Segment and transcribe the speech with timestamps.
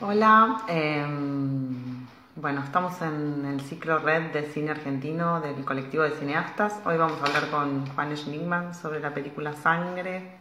[0.00, 2.06] Hola, em,
[2.36, 6.80] bueno, estamos en el ciclo Red de Cine Argentino del colectivo de cineastas.
[6.84, 10.38] Hoy vamos a hablar con Juan Schnickman sobre la película Sangre.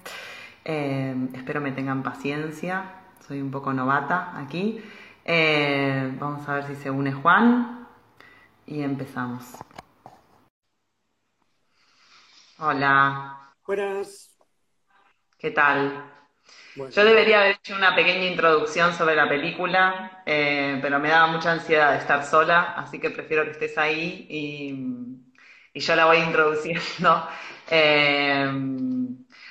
[0.66, 2.86] Em, espero me tengan paciencia,
[3.28, 4.82] soy un poco novata aquí.
[5.24, 7.88] Em, vamos a ver si se une Juan
[8.66, 9.46] y empezamos.
[12.58, 14.32] Hola, Buenas.
[15.38, 16.23] ¿qué tal?
[16.76, 21.52] Yo debería haber hecho una pequeña introducción sobre la película, eh, pero me daba mucha
[21.52, 27.28] ansiedad estar sola, así que prefiero que estés ahí y, yo la voy introduciendo.
[27.70, 28.46] Eh,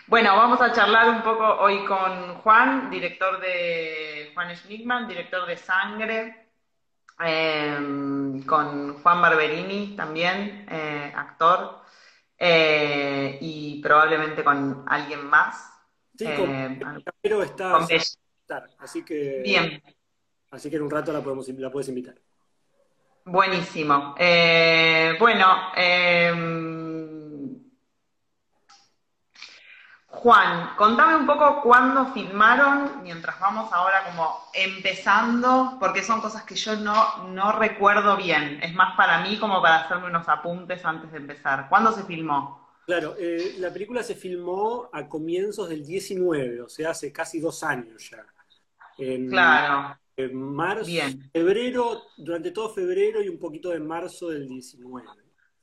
[0.06, 5.56] bueno, vamos a charlar un poco hoy con Juan, director de Juan Schnickman, director de
[5.56, 6.50] Sangre,
[7.24, 10.66] eh, con Juan Barberini también,
[11.16, 11.82] actor,
[12.38, 15.72] y probablemente con alguien más.
[16.16, 16.80] Sí, con Eh,
[17.20, 19.82] pero está con estar, así que, Bien,
[20.50, 22.14] así que en un rato la podemos, la puedes invitar.
[23.24, 24.14] buenísimo.
[24.18, 25.46] Eh, bueno,
[25.76, 26.62] em,
[30.06, 36.54] Juan, contame un poco cuándo filmaron, mientras vamos ahora como empezando, porque son cosas que
[36.54, 38.60] yo no, no recuerdo bien.
[38.62, 41.68] Es más para mí como para hacerme unos apuntes antes de empezar.
[41.68, 42.61] ¿Cuándo se filmó?
[42.84, 47.62] Claro, eh, la película se filmó a comienzos del 19, o sea, hace casi dos
[47.62, 48.26] años ya.
[48.98, 51.30] En, Claro, en marzo, bien.
[51.32, 55.06] febrero, durante todo febrero y un poquito de marzo del 19.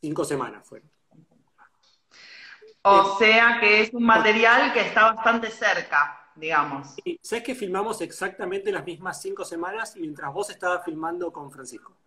[0.02, 0.90] Cinco semanas fueron.
[2.84, 6.88] O sea que es un material que está bastante cerca, digamos.
[7.04, 11.98] Y, ¿Sabes que filmamos exactamente las mismas cinco semanas mientras vos estabas filmando con Francisco?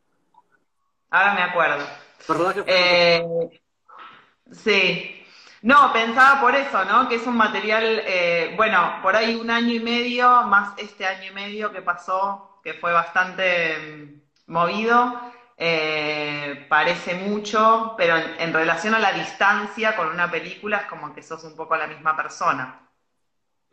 [1.11, 1.87] Ahora me acuerdo.
[2.29, 3.62] El rodaje fue Eh,
[4.53, 5.19] sí.
[5.63, 7.09] No, pensaba por eso, ¿no?
[7.09, 11.31] Que es un material, eh, bueno, por ahí un año y medio, más este año
[11.31, 13.79] y medio que pasó, que fue bastante
[14.49, 15.21] mm, movido,
[15.57, 21.15] eh, parece mucho, pero en, en relación a la distancia con una película es como
[21.15, 22.91] que sos un poco la misma persona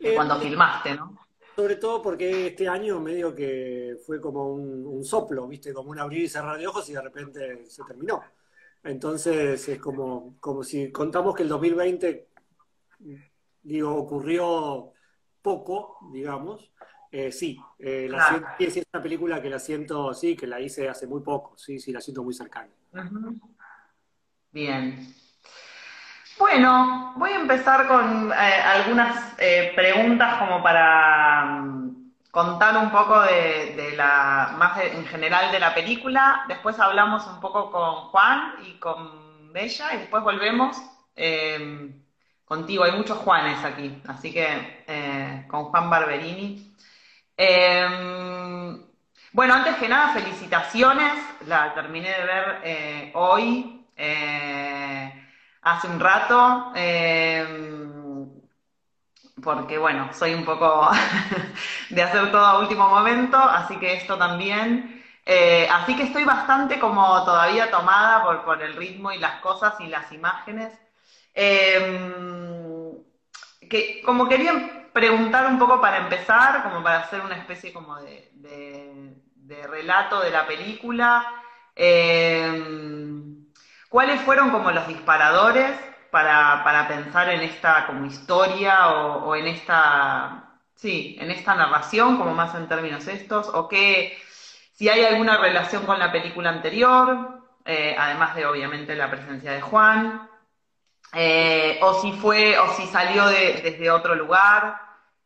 [0.00, 1.16] que Eh, cuando filmaste, ¿no?
[1.56, 5.74] Sobre todo porque este año medio que fue como un, un soplo, ¿viste?
[5.74, 8.39] Como un abrir y cerrar de ojos y de repente se terminó.
[8.82, 12.28] Entonces es como, como si contamos que el 2020,
[13.62, 14.92] digo, ocurrió
[15.42, 16.72] poco, digamos.
[17.12, 18.28] Eh, sí, eh, la Claro.
[18.56, 21.58] siento, sí, es una película que la siento, sí, que la hice hace muy poco,
[21.58, 22.70] sí, sí, la siento muy cercana.
[24.52, 25.14] Bien.
[26.38, 31.79] Bueno, voy a empezar con eh, algunas eh, preguntas como para mm,
[32.30, 36.44] contar un poco de, la, más en general de la película.
[36.48, 40.76] Después hablamos un poco con Juan y con Bella y después volvemos
[41.16, 41.90] eh,
[42.44, 42.84] contigo.
[42.84, 46.74] Hay muchos Juanes aquí, así que eh, con Juan Barberini.
[47.36, 47.88] Eh,
[49.32, 51.14] bueno, antes que nada, felicitaciones.
[51.46, 53.86] La terminé de ver hoy,
[55.62, 56.72] hace un rato,
[59.42, 60.90] porque bueno, soy un poco
[61.90, 65.02] de hacer todo a último momento, así que esto también.
[65.24, 69.86] Eh, así que estoy bastante como todavía tomada por, el ritmo y las cosas y
[69.86, 70.72] las imágenes.
[71.34, 72.20] Eh,
[73.68, 78.30] que como quería preguntar un poco para empezar, como para hacer una especie como de,
[79.68, 81.42] relato de la película,
[81.76, 82.50] eh,
[83.88, 85.76] ¿cuáles fueron como los disparadores
[86.10, 92.34] para, para pensar en esta como historia o, en esta, sí, en esta narración, como
[92.34, 94.18] más en términos estos, o qué,
[94.72, 99.60] si hay alguna relación con la película anterior, eh, además de obviamente la presencia de
[99.60, 100.28] Juan?
[101.12, 104.80] Eh, o si fue, o si salió de- desde otro lugar,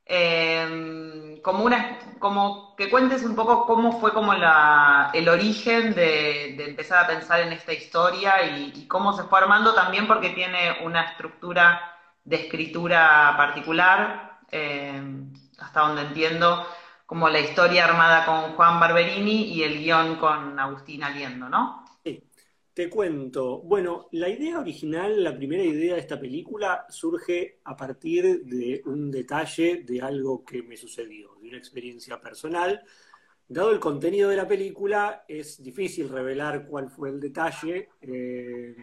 [0.07, 6.57] Eh, como una, como que cuentes un poco cómo fue como la, el origen de,
[6.65, 10.79] empezar a pensar en esta historia y, y cómo se fue armando también porque tiene
[10.87, 11.83] una estructura
[12.25, 15.03] de escritura particular, eh,
[15.59, 16.67] hasta donde entiendo,
[17.05, 21.85] como la historia armada con Juan Barberini y el guion con Agustín Aliendo, ¿no?
[22.03, 22.23] Sí,
[22.73, 23.59] te cuento.
[23.59, 29.11] Bueno, la idea original, la primera idea de esta película surge a partir de un
[29.11, 32.83] detalle de algo que me sucedió, de una experiencia personal.
[33.47, 38.75] Dado el contenido de la película, es difícil revelar cuál fue el detalle, eh,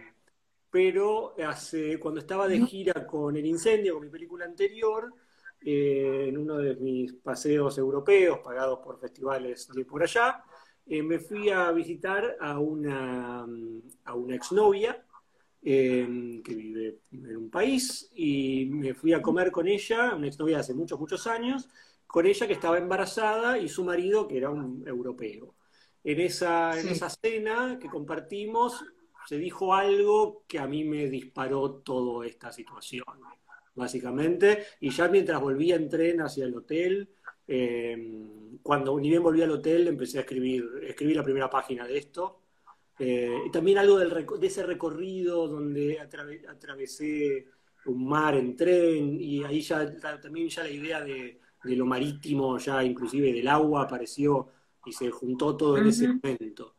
[0.69, 5.13] pero hace, cuando estaba de gira con El Incendio, con mi película anterior,
[5.59, 10.43] eh, en uno de mis paseos europeos pagados por festivales de por allá,
[10.85, 13.45] eh, me fui a visitar a una,
[14.05, 15.03] a una exnovia
[15.63, 20.55] eh, que vive en un país y me fui a comer con ella, una exnovia
[20.57, 21.69] de hace muchos, muchos años,
[22.11, 25.55] con ella que estaba embarazada y su marido que era un europeo.
[26.03, 28.83] En esa, en esa cena que compartimos
[29.27, 33.05] se dijo algo que a mí me disparó toda esta situación,
[33.75, 37.07] básicamente, y ya mientras volvía en tren hacia el hotel,
[37.47, 41.97] eh, cuando ni bien volví al hotel empecé a escribir, escribí la primera página de
[41.97, 42.41] esto,
[42.99, 47.47] eh, y también algo del, de ese recorrido donde atravesé
[47.85, 52.83] un mar en tren y ahí ya también ya la idea de, lo marítimo, ya
[52.83, 54.49] inclusive del agua apareció
[54.85, 56.75] y se juntó todo en ese momento.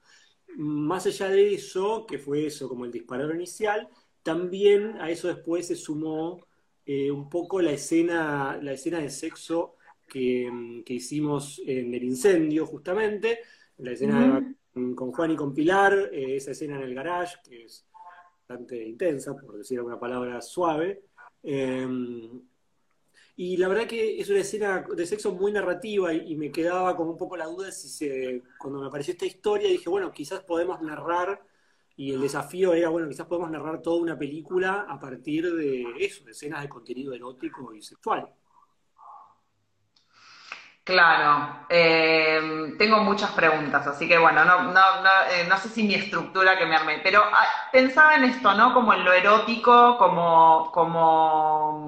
[0.56, 3.88] Más allá de eso, que fue eso como el disparador inicial,
[4.23, 6.46] también a eso después se sumó
[6.84, 9.76] eh, un poco la escena, la escena de sexo
[10.08, 10.50] que,
[10.87, 13.38] hicimos en el incendio, justamente,
[13.78, 17.87] la escena con Juan y con Pilar, eh, esa escena en el garage, que es
[18.46, 21.02] bastante intensa, por decir alguna palabra suave.
[21.43, 22.43] Em,
[23.37, 27.12] y la verdad que es una escena de sexo muy narrativa y, me quedaba como
[27.12, 30.81] un poco la duda si se, cuando me apareció esta historia dije, bueno, quizás podemos
[30.82, 31.43] narrar,
[31.96, 36.25] y el desafío era, bueno, quizás podemos narrar toda una película a partir de eso,
[36.25, 38.29] de escenas de contenido erótico y sexual.
[40.85, 45.85] Claro, eh, tengo muchas preguntas, así que bueno, no, no, no, eh, no, sé si
[45.85, 48.75] mi estructura que me armé, pero ah, pensaba en esto, ¿no?
[48.75, 51.87] Como en lo erótico, como, como,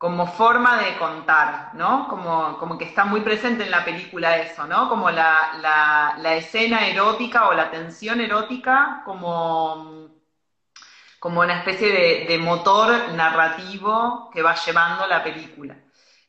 [0.00, 2.08] como forma de contar, ¿no?
[2.08, 4.88] Como, como que está muy presente en la película eso, ¿no?
[4.88, 10.08] Como la, la, escena erótica o la tensión erótica como,
[11.18, 15.76] como una especie de, motor narrativo que va llevando la película.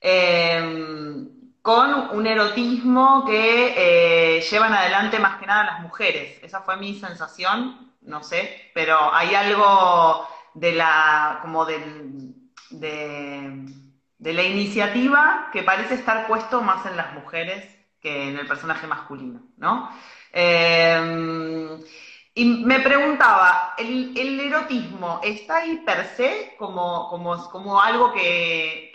[0.02, 1.30] Em,
[1.62, 6.40] con un erotismo que eh, llevan adelante más que nada las mujeres.
[6.44, 11.66] Esa fue mi sensación, no sé, pero hay algo de la, como
[12.72, 13.66] de,
[14.20, 17.66] la iniciativa que parece estar puesto más en las mujeres
[18.00, 19.90] que en el personaje masculino, ¿no?
[20.32, 21.80] Em,
[22.34, 27.10] y me preguntaba, ¿el, erotismo está ahí per se como,
[27.52, 28.92] como, algo que,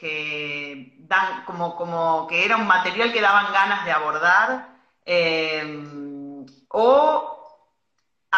[1.00, 4.76] dan, como, como que era un material que daban ganas de abordar?
[5.04, 7.35] Em, ¿O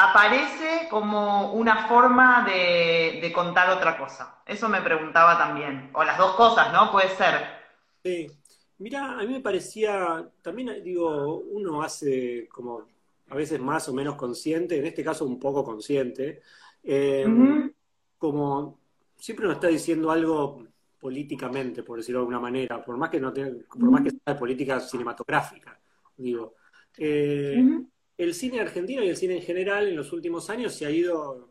[0.05, 4.43] aparece como una forma de, contar otra cosa?
[4.47, 5.91] Eso me preguntaba también.
[5.95, 6.91] O las dos cosas, ¿no?
[6.91, 7.35] Puede ser.
[8.03, 8.27] Sí.
[8.79, 12.87] Mira, a mí me parecía, también digo, uno hace como
[13.29, 16.41] a veces más o menos consciente, en este caso un poco consciente,
[16.83, 17.27] eh,
[18.17, 18.79] como
[19.17, 20.65] siempre nos está diciendo algo
[21.01, 24.35] políticamente, por decirlo de alguna manera, por más que no tenga, por más que sea
[24.35, 25.79] de política cinematográfica,
[26.17, 26.55] digo.
[26.97, 27.83] Eh,
[28.19, 31.49] el cine argentino y el cine en general en los últimos años se ha ido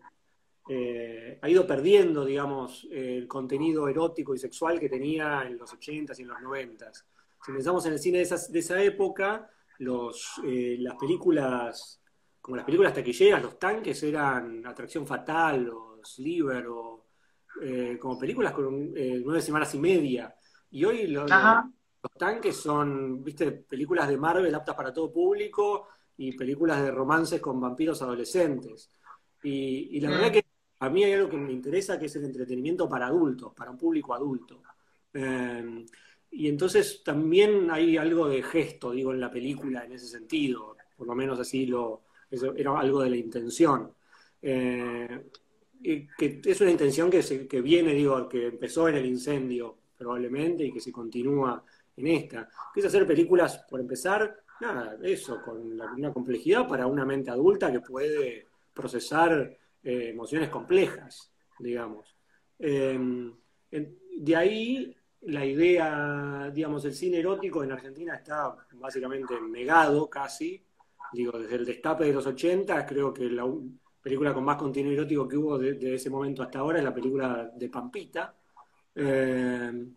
[0.70, 6.20] eh, ha ido perdiendo, digamos, el contenido erótico y sexual que tenía en los 80s
[6.20, 7.06] y en los 90s.
[7.46, 9.50] Si pensamos en el cine de, de esa época,
[9.80, 12.02] los, eh, las películas,
[12.42, 17.06] como las películas taquilleras, los tanques eran Atracción Fatal o Sliver o
[17.62, 20.36] eh, como películas con eh, nueve semanas y media.
[20.72, 21.30] Y hoy los
[22.18, 25.88] tanques son, viste, películas de Marvel aptas para todo público
[26.18, 28.92] y películas de romances con vampiros adolescentes.
[29.44, 30.34] Y, la verdad mm.
[30.34, 30.46] que
[30.80, 33.78] a mí hay algo que me interesa, que es el entretenimiento para adultos, para un
[33.78, 34.62] público adulto.
[36.32, 41.08] Y entonces también hay algo de gesto, digo, en la película en ese sentido, por
[41.08, 42.04] lo menos así lo,
[42.56, 43.92] era algo de la intención.
[44.42, 45.26] Eh,
[45.82, 50.64] que es una intención que, se, que viene, digo, que empezó en el incendio probablemente
[50.66, 51.64] y que se continúa
[51.96, 52.50] en esta.
[52.74, 57.72] Que es hacer películas, por empezar, nada, eso, con una complejidad para una mente adulta
[57.72, 62.16] que puede procesar eh, emociones complejas, digamos.
[62.60, 63.32] Eh,
[64.18, 70.64] de ahí la idea, digamos, el cine erótico en Argentina está básicamente negado casi.
[71.14, 73.46] Digo, desde el destape de los 80, creo que la
[74.02, 77.52] película con más contenido erótico que hubo de, ese momento hasta ahora es la película
[77.56, 78.36] de Pampita.
[78.94, 79.88] Eh,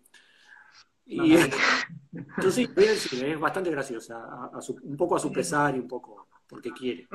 [1.11, 1.35] y
[2.13, 2.69] entonces,
[3.13, 4.51] es bastante graciosa,
[4.83, 7.09] un poco a su pesar y un poco porque quiere.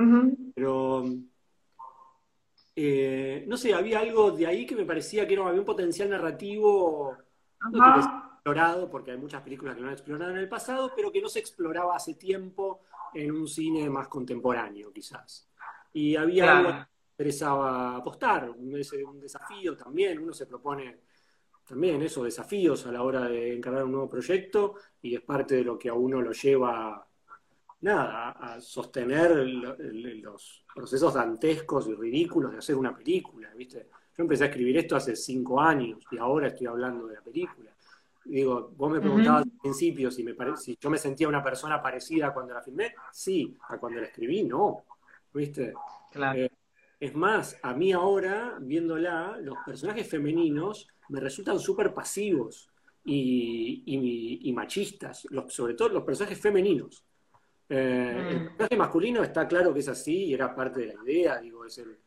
[0.54, 1.06] Pero,
[2.76, 6.10] eh, no sé, había algo de ahí que me parecía que era, había un potencial
[6.10, 7.16] narrativo
[7.72, 11.22] no explorado, porque hay muchas películas que no han explorado en el pasado, pero que
[11.22, 12.82] no se exploraba hace tiempo
[13.14, 15.50] en un cine más contemporáneo, quizás.
[15.94, 18.74] Y había algo que interesaba apostar, un,
[19.08, 21.00] un desafío también, uno se propone
[21.66, 25.64] también esos desafíos a la hora de encargar un nuevo proyecto y es parte de
[25.64, 27.06] lo que a uno lo lleva
[27.82, 33.90] nada, a sostener los procesos dantescos y ridículos de hacer una película, ¿viste?
[34.18, 37.72] Yo empecé a escribir esto hace cinco años y ahora estoy hablando de la película.
[38.24, 42.34] Digo, vos me preguntabas al principio si, me si yo me sentía una persona parecida
[42.34, 42.96] cuando la filmé.
[43.12, 44.84] Sí, a cuando la escribí, no.
[45.34, 45.74] ¿Viste?
[46.12, 46.40] Claro.
[46.40, 46.52] Eh,
[47.06, 52.70] es más, a mí ahora, viéndola, los personajes femeninos me resultan súper pasivos
[53.04, 57.06] y, machistas, sobre todo los personajes femeninos.
[57.68, 58.46] Eh, el mm.
[58.46, 61.78] personaje masculino está claro que es así y era parte de la idea, digo, es
[61.80, 61.98] el,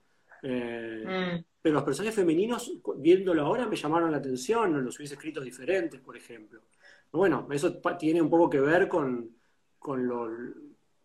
[0.42, 1.04] eh,
[1.36, 1.44] mm.
[1.60, 6.00] Pero los personajes femeninos, viéndolo ahora, me llamaron la atención, no los hubiese escrito diferentes,
[6.00, 6.62] por ejemplo.
[7.10, 9.36] Bueno, eso tiene un poco que ver con,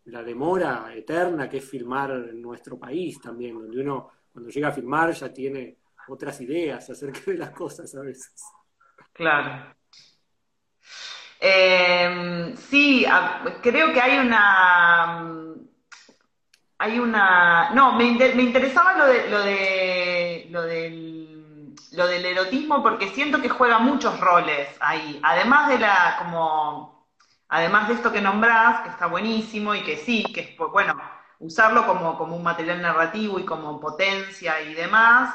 [0.06, 4.72] la demora eterna que es filmar en nuestro país también, donde uno cuando llega a
[4.72, 8.44] filmar ya tiene otras ideas acerca de las cosas a veces.
[9.12, 9.74] Claro.
[11.40, 13.06] Eh, sí,
[13.62, 15.54] creo que hay una
[16.78, 17.70] hay una.
[17.70, 23.48] No, me, interesaba lo de, lo de lo del, lo del erotismo porque siento que
[23.48, 25.18] juega muchos roles ahí.
[25.22, 26.93] Además de la, como,
[27.54, 31.00] además de esto que nombrás, que está buenísimo y que sí, que es bueno,
[31.38, 35.34] usarlo como, como un material narrativo y como potencia y demás.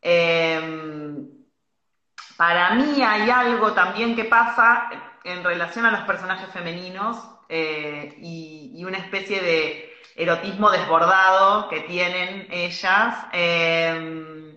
[0.00, 1.28] Em,
[2.36, 4.90] para mí hay algo también que pasa
[5.24, 7.18] en relación a los personajes femeninos
[7.48, 14.56] eh, y una especie de erotismo desbordado que tienen ellas, em,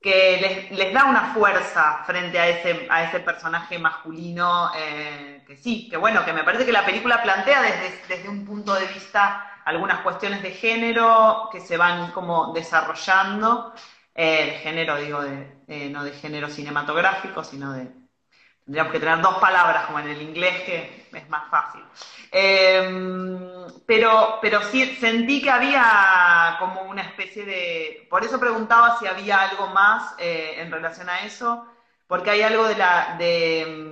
[0.00, 5.88] que les, da una fuerza frente a ese, a ese personaje masculino, eh, que sí,
[5.88, 9.60] que bueno, que me parece que la película plantea desde, desde un punto de vista
[9.64, 13.74] algunas cuestiones de género que se van como desarrollando,
[14.14, 17.90] eh, de género digo, de, no de género cinematográfico, sino de,
[18.64, 21.82] tendríamos que tener dos palabras como en el inglés, que es más fácil.
[22.30, 28.06] Em, pero, pero sí sentí que había como una especie de.
[28.08, 31.66] Por eso preguntaba si había algo más eh, en relación a eso,
[32.06, 33.16] porque hay algo de la.
[33.18, 33.89] de,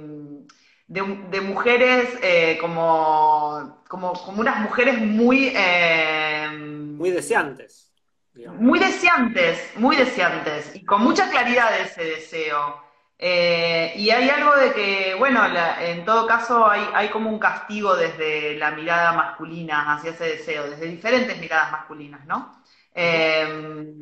[0.88, 5.52] de, mujeres eh, como, como, como, unas mujeres muy.
[5.54, 7.92] Em, muy deseantes.
[8.35, 12.83] Muy deseantes, muy deseantes, y con mucha claridad de ese deseo.
[13.18, 15.42] Eh, y hay algo de que, bueno,
[15.80, 20.71] en todo caso hay, hay, como un castigo desde la mirada masculina hacia ese deseo,
[20.71, 22.62] desde diferentes miradas masculinas, ¿no?
[22.95, 23.95] Eh,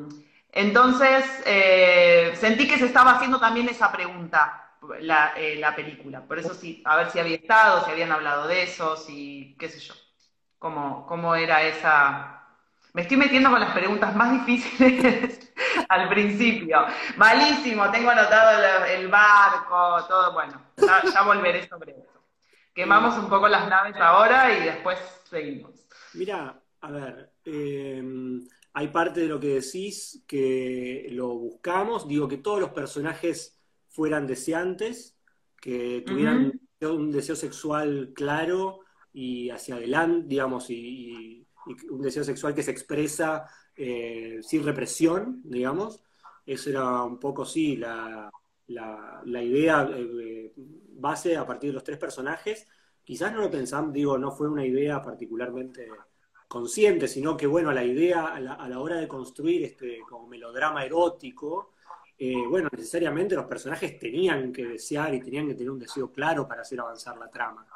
[0.52, 4.65] entonces, eh, sentí que se estaba haciendo también esa pregunta,
[5.00, 6.22] la, la, película.
[6.26, 9.68] Por eso sí, a ver si había estado, si habían hablado de eso, si, qué
[9.68, 9.94] sé yo,
[10.58, 12.36] cómo, cómo era esa,
[12.96, 15.52] me estoy metiendo con las preguntas más difíciles
[15.90, 16.78] al principio.
[17.18, 20.32] Malísimo, tengo anotado el, barco, todo.
[20.32, 22.22] Bueno, ya, volveré sobre eso.
[22.74, 25.86] Quemamos un poco las naves ahora y después seguimos.
[26.14, 28.40] Mira, a ver, em,
[28.72, 32.08] hay parte de lo que decís que lo buscamos.
[32.08, 33.55] Digo que todos los personajes
[33.96, 35.16] fueran deseantes,
[35.58, 38.80] que tuvieran un deseo sexual claro
[39.14, 41.46] y hacia adelante, digamos, y
[41.88, 46.02] un deseo sexual que se expresa eh, sin represión, digamos.
[46.44, 48.30] Eso era un poco, sí, la,
[48.66, 52.68] la, idea eh, base a partir de los tres personajes.
[53.02, 55.88] Quizás no lo pensamos, digo, no fue una idea particularmente
[56.46, 61.72] consciente, sino que, bueno, la idea a la, hora de construir este como melodrama erótico,
[62.18, 66.48] eh, bueno, necesariamente los personajes tenían que desear y tenían que tener un deseo claro
[66.48, 67.66] para hacer avanzar la trama.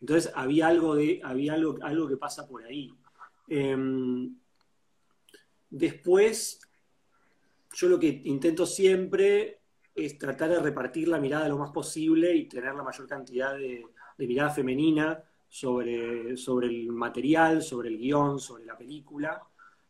[0.00, 2.94] Entonces había algo, de, había algo, algo que pasa por ahí.
[3.48, 4.36] Em,
[5.70, 6.60] después,
[7.74, 9.60] yo lo que intento siempre
[9.94, 13.84] es tratar de repartir la mirada lo más posible y tener la mayor cantidad de,
[14.18, 19.42] mirada femenina sobre, sobre el material, sobre el guion, sobre la película.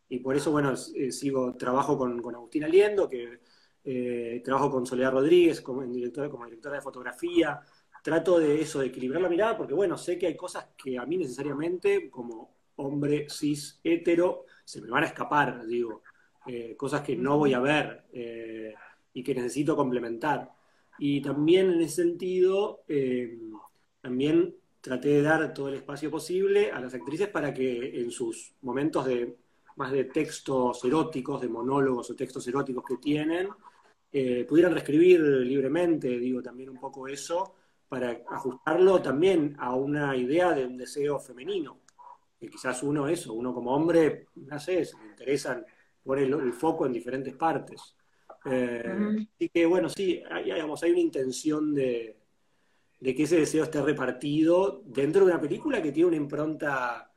[0.08, 3.40] Y por eso, bueno, eh, sigo, trabajo con, con Agustina Liendo, que
[3.84, 7.60] eh, trabajo con Soledad Rodríguez como, directora, como directora de fotografía,
[8.02, 11.04] trato de eso, de equilibrar la mirada, porque bueno, sé que hay cosas que a
[11.04, 16.02] mí necesariamente, como hombre cis hetero, se me van a escapar, digo,
[16.46, 18.04] eh, cosas que no voy a ver
[19.12, 20.50] y que necesito complementar.
[20.98, 22.84] Y también en ese sentido,
[24.00, 28.54] también traté de dar todo el espacio posible a las actrices para que en sus
[28.62, 29.36] momentos de
[29.78, 33.48] más de textos eróticos, de monólogos o textos eróticos que tienen,
[34.46, 37.54] pudieran reescribir libremente, digo también un poco eso,
[37.88, 41.80] para ajustarlo también a una idea de un deseo femenino.
[42.38, 45.64] Que quizás uno eso, uno como hombre, no sé, se le interesan,
[46.04, 47.96] pone el, foco en diferentes partes.
[48.44, 48.84] Eh,
[49.34, 52.16] así que bueno, sí, hay, hay una intención de,
[53.00, 57.07] que ese deseo esté repartido dentro de una película que tiene una impronta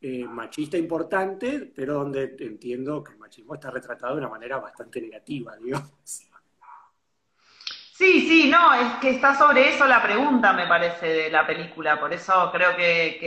[0.00, 5.00] eh, machista importante, pero donde entiendo que el machismo está retratado de una manera bastante
[5.00, 5.90] negativa, digamos.
[7.98, 11.98] Sí, sí, no, es que está sobre eso la pregunta, me parece, de la película,
[11.98, 13.18] por eso creo que,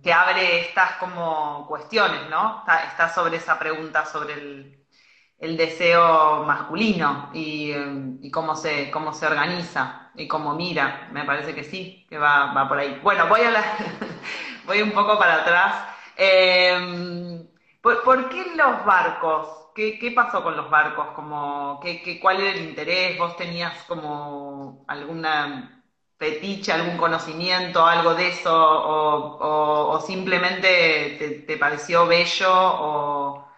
[0.00, 2.64] que, abre estas como cuestiones, ¿no?
[2.88, 4.34] Está, sobre esa pregunta sobre
[5.40, 7.72] el, deseo masculino y,
[8.22, 12.52] y, cómo, se, cómo se organiza y cómo mira, me parece que sí, que va,
[12.52, 13.00] va por ahí.
[13.02, 13.64] Bueno, voy a la,
[14.64, 15.87] voy un poco para atrás.
[16.18, 17.48] Eh,
[17.80, 19.70] ¿por, qué los barcos?
[19.74, 21.08] ¿Qué, pasó con los barcos?
[21.14, 23.18] Como, ¿qué, cuál era el interés?
[23.18, 25.84] ¿Vos tenías como alguna
[26.18, 28.52] fetiche, algún conocimiento, algo de eso?
[28.52, 32.50] ¿O, simplemente te, pareció bello?
[32.52, 33.48] ¿O,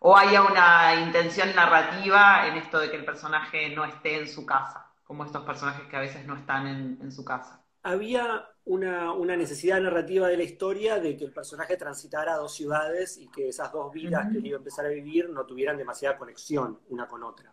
[0.00, 4.46] ¿O hay una intención narrativa en esto de que el personaje no esté en su
[4.46, 4.92] casa?
[5.04, 10.28] Como estos personajes que a veces no están en su casa había una, necesidad narrativa
[10.28, 14.28] de la historia de que el personaje transitara dos ciudades y que esas dos vidas
[14.32, 17.52] que iba a empezar a vivir no tuvieran demasiada conexión una con otra.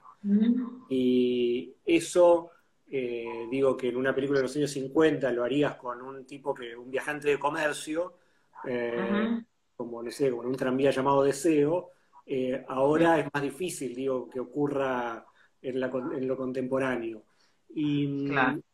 [0.90, 2.52] Y eso,
[2.90, 6.54] eh, digo que en una película de los años 50 lo harías con un tipo
[6.54, 8.18] que, un viajante de comercio,
[8.66, 9.44] eh,
[9.76, 11.92] como, no sé, como en un tranvía llamado Deseo,
[12.26, 15.26] eh, ahora es más difícil, digo, que ocurra
[15.62, 15.80] en,
[16.28, 17.24] lo contemporáneo.
[17.76, 18.08] Y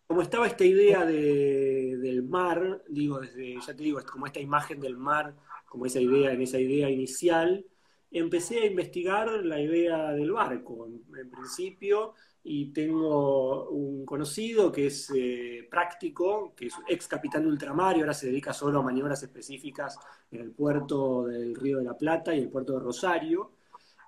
[0.10, 4.98] como estaba esta idea del mar, digo, desde, ya te digo, como esta imagen del
[4.98, 5.36] mar,
[5.68, 7.64] como esa idea, en esa idea inicial,
[8.10, 15.12] empecé a investigar la idea del barco, en, principio, y tengo un conocido que es
[15.16, 19.22] eh, práctico, que es ex capitán de ultramar y ahora se dedica solo a maniobras
[19.22, 19.96] específicas
[20.32, 23.59] en el puerto del Río de la Plata y el puerto de Rosario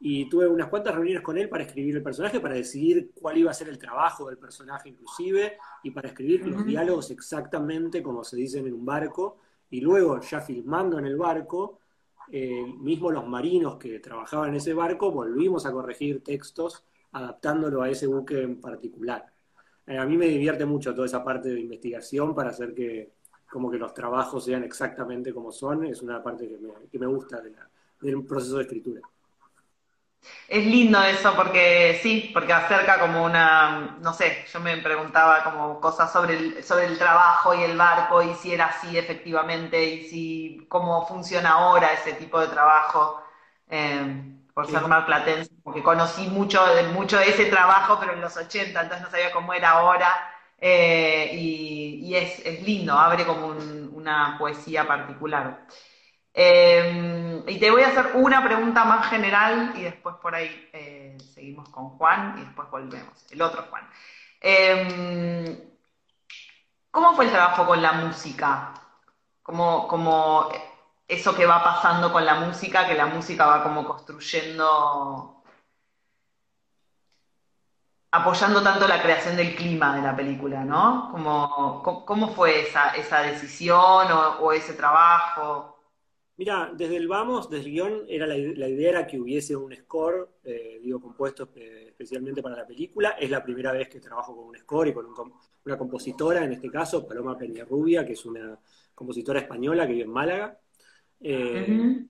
[0.03, 3.51] y tuve unas cuantas reuniones con él para escribir el personaje, para decidir cuál iba
[3.51, 8.35] a ser el trabajo del personaje inclusive, y para escribir los diálogos exactamente como se
[8.35, 9.37] dicen en un barco,
[9.69, 11.77] y luego ya filmando en el barco,
[12.31, 17.89] eh, mismo los marinos que trabajaban en ese barco, volvimos a corregir textos adaptándolo a
[17.89, 19.31] ese buque en particular.
[19.85, 23.13] Eh, a mí me divierte mucho toda esa parte de investigación para hacer que
[23.51, 27.05] como que los trabajos sean exactamente como son, es una parte que me, que me
[27.05, 27.53] gusta de
[28.01, 29.01] del proceso de escritura.
[30.47, 35.79] Es lindo eso porque sí, porque acerca como una, no sé, yo me preguntaba como
[35.81, 40.07] cosas sobre el, sobre el trabajo y el barco y si era así efectivamente y
[40.09, 43.23] si cómo funciona ahora ese tipo de trabajo.
[43.69, 48.35] Eh, por ser marplatense, porque conocí mucho de, mucho de ese trabajo, pero en los
[48.35, 50.09] 80, entonces no sabía cómo era ahora.
[50.57, 55.65] Eh, y, es, lindo, abre como una poesía particular.
[56.33, 61.17] Em, y te voy a hacer una pregunta más general y después por ahí eh,
[61.33, 63.25] seguimos con Juan y después volvemos.
[63.31, 63.89] El otro Juan.
[64.41, 65.57] Em,
[66.91, 68.73] ¿Cómo fue el trabajo con la música?
[69.43, 70.49] ¿Cómo, cómo
[71.07, 75.43] eso que va pasando con la música, que la música va como construyendo,
[78.11, 81.11] apoyando tanto la creación del clima de la película, ¿no?
[82.05, 84.07] ¿Cómo, fue esa, esa decisión
[84.39, 85.70] o ese trabajo?
[86.41, 90.27] Mira, desde el vamos, desde el guion, era la, idea era que hubiese un score,
[90.43, 93.11] eh, digo, compuesto especialmente para la película.
[93.11, 95.05] Es la primera vez que trabajo con un score y con
[95.65, 98.59] una compositora, en este caso, Paloma Peñarrubia, que es una
[98.95, 100.59] compositora española que vive en Málaga.
[101.19, 102.07] Eh,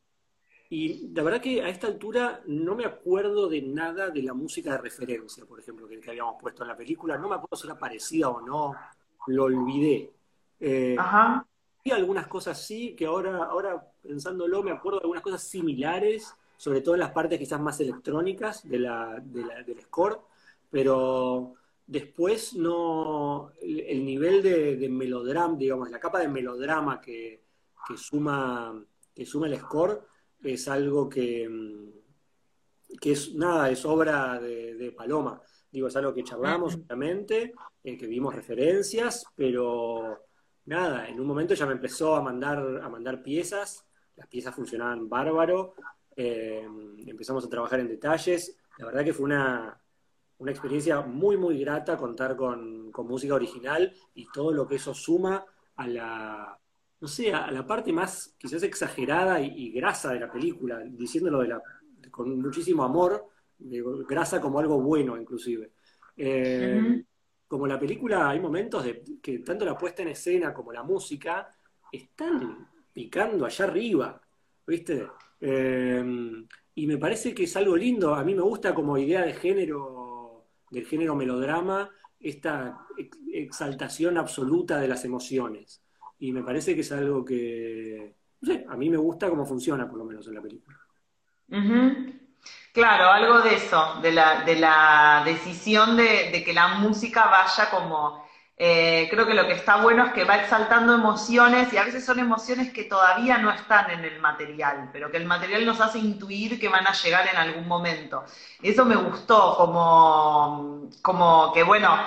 [0.70, 4.72] y la verdad que a esta altura no me acuerdo de nada de la música
[4.72, 7.18] de referencia, por ejemplo, que, habíamos puesto en la película.
[7.18, 8.74] No me acuerdo si era parecida o no,
[9.28, 10.10] lo olvidé.
[10.58, 11.46] Eh, Ajá.
[11.90, 16.94] Algunas cosas sí, que ahora, ahora pensándolo me acuerdo de algunas cosas similares, sobre todo
[16.94, 20.20] en las partes quizás más electrónicas de la, del score,
[20.70, 21.56] pero
[21.88, 27.42] después no, el, nivel de, melodrama, digamos, la capa de melodrama que,
[27.98, 28.80] suma,
[29.14, 30.04] que suma el score
[30.44, 31.50] es algo que,
[33.00, 35.42] que es nada, es obra de, Paloma.
[35.72, 40.26] Digo, es algo que charlamos, obviamente, eh, que vimos referencias, pero
[40.66, 45.10] nada, en un momento ya me empezó a mandar, a mandar piezas, las piezas funcionaban
[45.10, 45.76] bárbaro,
[46.16, 46.68] eh,
[47.06, 49.78] empezamos a trabajar en detalles, la verdad que fue una,
[50.48, 55.46] experiencia muy, muy grata contar con, música original y todo lo que eso suma
[55.76, 56.60] a la,
[57.00, 61.48] no sé, a la parte más quizás exagerada y, grasa de la película, diciéndolo de
[61.50, 61.62] la,
[62.10, 63.28] con muchísimo amor,
[63.60, 65.72] grasa como algo bueno inclusive.
[66.18, 67.04] Eh,
[67.52, 71.54] como la película, hay momentos de que tanto la puesta en escena como la música
[71.92, 74.22] están picando allá arriba,
[74.66, 75.06] ¿viste?
[75.42, 76.02] Eh,
[76.76, 78.16] y me parece que es algo lindo.
[78.16, 82.88] A mí me gusta como idea de género, del género melodrama, esta
[83.34, 85.84] exaltación absoluta de las emociones.
[86.20, 89.90] Y me parece que es algo que, no sé, a mí me gusta cómo funciona,
[89.90, 90.80] por lo menos en la película.
[92.74, 98.22] Claro, algo de eso, de la, de la decisión de, que la música vaya como...
[98.64, 102.06] Eh, creo que lo que está bueno es que va exaltando emociones y a veces
[102.06, 105.98] son emociones que todavía no están en el material, pero que el material nos hace
[106.00, 108.24] intuir que van a llegar en algún momento.
[108.62, 111.98] Eso me gustó, como, como que bueno,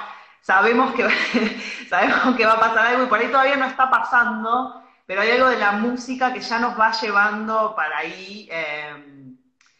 [0.40, 1.08] sabemos que,
[1.88, 5.32] sabemos que va a pasar algo y por ahí todavía no está pasando, pero hay
[5.32, 8.48] algo de la música que ya nos va llevando para ahí.
[8.50, 9.23] Eh,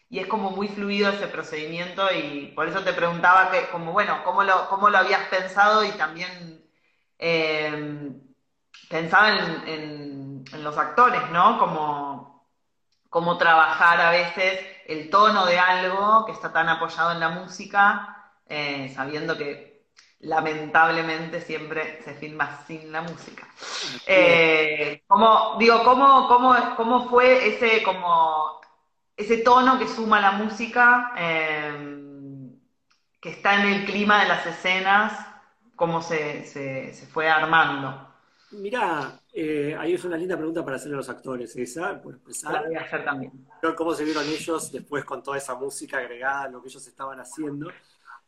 [0.09, 4.23] y es como muy fluido ese procedimiento y por eso te preguntaba que, como bueno,
[4.23, 6.63] cómo lo, cómo lo habías pensado y también
[7.17, 8.11] eh,
[8.89, 11.57] pensaba en, los actores, ¿no?
[11.57, 12.47] Como,
[13.09, 18.31] cómo trabajar a veces el tono de algo que está tan apoyado en la música,
[18.47, 19.87] eh, sabiendo que
[20.19, 23.47] lamentablemente siempre se filma sin la música.
[24.05, 25.03] Eh,
[25.57, 28.61] digo, ¿cómo, cómo, cómo fue ese como
[29.17, 32.59] ese tono que suma la música, em,
[33.19, 35.13] que está en el clima de las escenas,
[35.75, 38.13] cómo se, se, fue armando.
[38.51, 42.53] Mirá, eh, ahí es una linda pregunta para hacerle a los actores, esa, por empezar.
[42.53, 43.31] La voy a hacer también.
[43.75, 47.69] ¿Cómo se vieron ellos después con toda esa música agregada, lo que ellos estaban haciendo?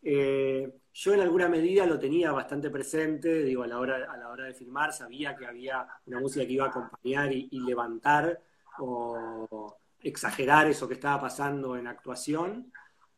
[0.01, 4.29] Eh, yo en alguna medida lo tenía bastante presente, digo, a la hora, a la
[4.29, 8.39] hora de filmar, sabía que había una música que iba a acompañar y, y levantar
[8.79, 12.71] o exagerar eso que estaba pasando en actuación.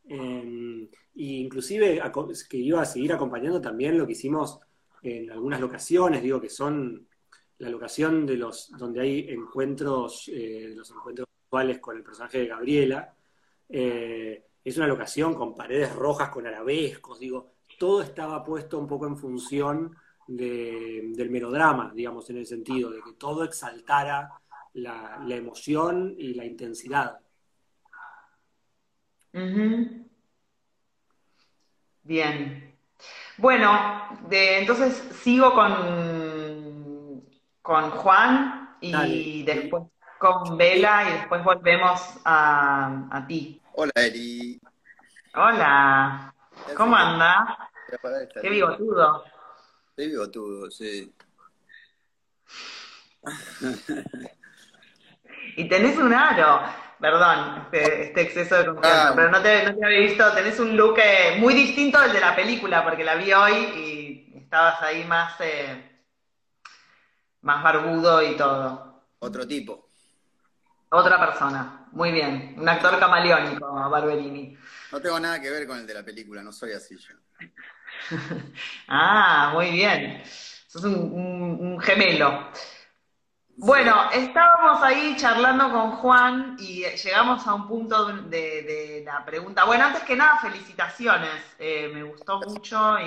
[0.10, 2.02] E inclusive
[2.49, 4.60] que iba a seguir acompañando también lo que hicimos
[5.02, 7.08] en algunas locaciones, digo que son
[7.60, 12.47] la locación de los donde hay encuentros, eh, los encuentros actuales con el personaje de
[12.47, 13.13] Gabriela.
[13.67, 19.08] Eh, es una locación con paredes rojas, con arabescos, digo, todo estaba puesto un poco
[19.08, 19.95] en función
[20.28, 24.30] del melodrama, digamos, en el sentido de que todo exaltara
[24.80, 27.20] la, emoción y la intensidad.
[32.04, 32.76] Bien.
[33.38, 37.24] Bueno, entonces sigo con,
[37.62, 39.84] con Juan y después
[40.20, 43.60] con Vela y después volvemos a, ti.
[43.74, 44.60] Hola, Eri.
[45.34, 46.36] Hola.
[46.76, 47.72] ¿Cómo anda?
[48.42, 49.24] Qué bigotudo.
[49.96, 51.12] Qué bigotudo, sí.
[55.56, 56.62] Y tenés un aro,
[57.00, 59.14] perdón, este, este exceso de confianza, ah.
[59.16, 62.36] pero no te, no había visto, tenés un look eh, muy distinto al de la
[62.36, 66.02] película, porque la vi hoy y estabas ahí más, eh,
[67.42, 69.06] más barbudo y todo.
[69.20, 69.90] Otro tipo.
[70.92, 74.58] Otra persona, muy bien, un actor camaleónico, Barberini.
[74.92, 77.14] No tengo nada que ver con el de la película, no soy así yo.
[78.88, 80.24] ah, muy bien.
[80.26, 82.50] Sos un gemelo.
[83.62, 89.65] Bueno, estábamos ahí charlando con Juan y llegamos a un punto de, la pregunta.
[89.65, 91.56] Bueno, antes que nada, felicitaciones.
[91.60, 92.98] Eh, me gustó mucho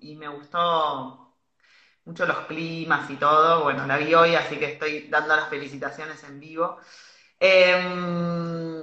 [0.00, 1.36] y, me gustó
[2.04, 3.62] mucho los climas y todo.
[3.62, 6.78] Bueno, la vi hoy, así que estoy dando las felicitaciones en vivo.
[7.38, 8.82] Em,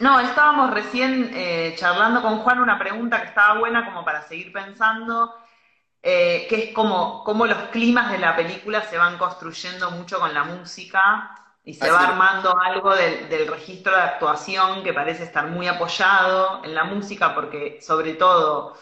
[0.00, 4.52] no, estábamos recién eh, charlando con Juan una pregunta que estaba buena como para seguir
[4.52, 5.32] pensando
[6.08, 10.32] eh, que es como, como los climas de la película se van construyendo mucho con
[10.32, 15.66] la música y se va armando algo del, registro de actuación que parece estar muy
[15.66, 18.76] apoyado en la música porque sobre todo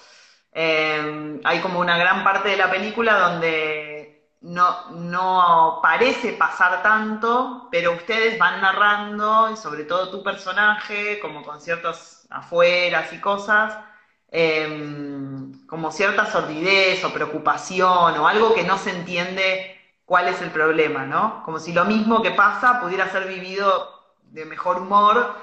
[0.53, 7.69] eh, hay como una gran parte de la película donde no, no parece pasar tanto,
[7.71, 13.79] pero ustedes van narrando, y sobre todo tu personaje, como con ciertos afueras y cosas,
[14.37, 15.14] Em,
[15.75, 21.05] como cierta sordidez o preocupación o algo que no se entiende cuál es el problema,
[21.05, 21.43] ¿no?
[21.43, 23.91] Como si lo mismo que pasa pudiera ser vivido
[24.23, 25.35] de mejor humor,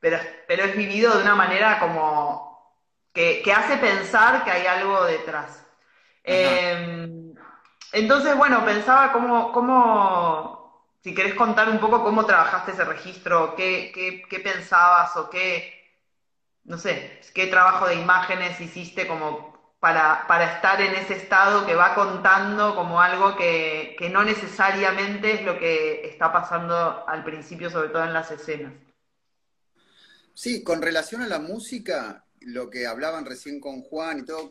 [0.00, 0.18] pero,
[0.48, 2.74] pero es vivido de una manera como
[3.12, 5.64] que, hace pensar que hay algo detrás.
[6.24, 7.32] Em,
[7.92, 13.92] entonces, bueno, pensaba cómo, cómo, si querés contar un poco cómo trabajaste ese registro, qué,
[13.94, 15.72] qué, qué pensabas o qué,
[16.64, 21.94] no sé, qué trabajo de imágenes hiciste como para, estar en ese estado que va
[21.94, 28.04] contando como algo que, no necesariamente es lo que está pasando al principio, sobre todo
[28.04, 28.72] en las escenas.
[30.34, 34.50] Sí, con relación a la música, lo que hablaban recién con Juan y todo,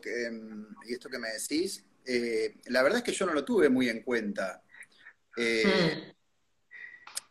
[0.84, 3.88] y esto que me decís, eh, la verdad es que yo no lo tuve muy
[3.88, 4.62] en cuenta.
[5.36, 6.16] Eh, hmm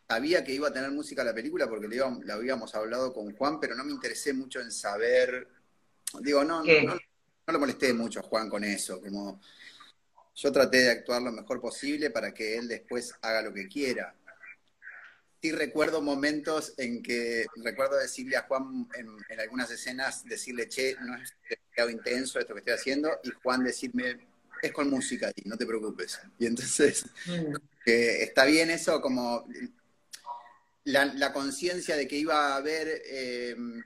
[0.08, 3.74] sabía que iba a tener música la película porque la habíamos hablado con Juan, pero
[3.74, 5.48] no me interesé mucho en saber.
[6.20, 6.96] Digo, no, no,
[7.52, 9.00] lo molesté mucho a Juan con eso.
[9.00, 9.40] Como
[10.34, 14.14] yo traté de actuar lo mejor posible para que él después haga lo que quiera.
[15.40, 21.14] sí recuerdo momentos en que recuerdo decirle a Juan en, algunas escenas, decirle, che, no
[21.16, 24.26] es demasiado intenso esto que estoy haciendo, y Juan decirme,
[24.60, 26.20] es con música, y no te preocupes.
[26.38, 27.54] Y entonces, mm.
[27.84, 29.46] está bien eso, como
[30.84, 33.82] la, conciencia de que iba a haber, em,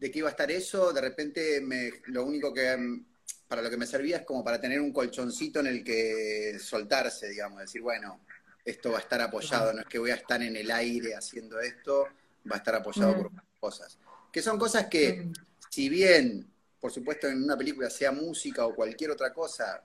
[0.00, 3.04] de que iba a estar eso, de repente me, lo único que em,
[3.46, 7.28] para lo que me servía es como para tener un colchoncito en el que soltarse,
[7.28, 8.24] digamos, decir, bueno,
[8.64, 11.60] esto va a estar apoyado, no es que voy a estar en el aire haciendo
[11.60, 12.06] esto,
[12.50, 13.98] va a estar apoyado por cosas.
[14.32, 15.30] Que son cosas que,
[15.68, 19.84] si bien, por supuesto, en una película sea música o cualquier otra cosa,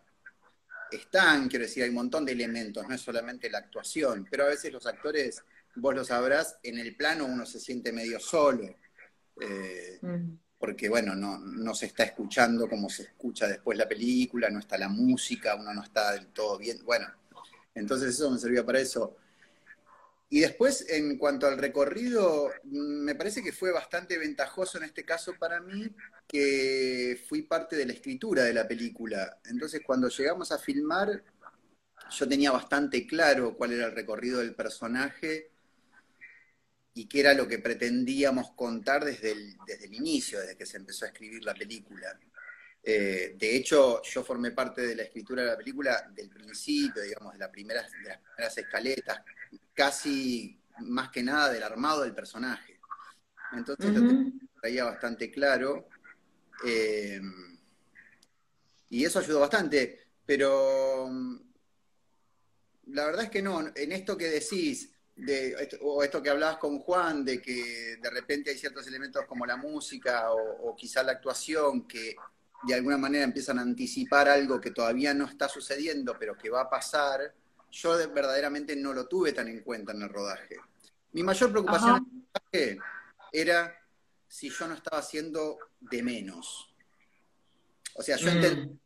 [0.91, 4.49] están, quiero decir, hay un montón de elementos, no es solamente la actuación, pero a
[4.49, 5.43] veces los actores,
[5.75, 8.77] vos lo sabrás, en el plano uno se siente medio solo.
[9.39, 9.99] Eh,
[10.57, 14.77] porque bueno, no, no, se está escuchando como se escucha después la película, no está
[14.77, 16.79] la música, uno no está del todo bien.
[16.83, 17.07] Bueno,
[17.73, 19.17] entonces eso me servía para eso.
[20.29, 25.33] Y después, en cuanto al recorrido, me parece que fue bastante ventajoso en este caso
[25.37, 25.87] para mí
[26.27, 29.39] que fui parte de la escritura de la película.
[29.45, 31.23] Entonces, cuando llegamos a filmar,
[32.09, 35.51] yo tenía bastante claro cuál era el recorrido del personaje
[36.97, 40.77] y qué era lo que pretendíamos contar desde el, desde el inicio, desde que se
[40.77, 42.17] empezó a escribir la película.
[42.81, 47.33] Eh, de hecho, yo formé parte de la escritura de la película del principio, digamos,
[47.33, 49.21] de, las primeras, de las primeras escaletas,
[49.73, 52.79] casi más que nada del armado del personaje.
[53.51, 54.31] Entonces lo
[54.61, 55.89] traía bastante claro.
[56.65, 57.19] Eh,
[58.89, 59.99] y eso ayudó bastante.
[60.25, 61.35] Pero mm,
[62.87, 66.79] la verdad es que no, en esto que decís, de, o esto que hablabas con
[66.79, 71.13] Juan, de que de repente hay ciertos elementos como la música o, o quizá la
[71.13, 72.15] actuación que
[72.63, 76.61] de alguna manera empiezan a anticipar algo que todavía no está sucediendo, pero que va
[76.61, 77.33] a pasar,
[77.71, 80.57] yo verdaderamente no lo tuve tan en cuenta en el rodaje.
[81.11, 82.79] Mi mayor preocupación en el rodaje
[83.31, 83.79] era
[84.27, 86.73] si yo no estaba haciendo de menos.
[87.93, 88.79] O sea, yo entendí mm.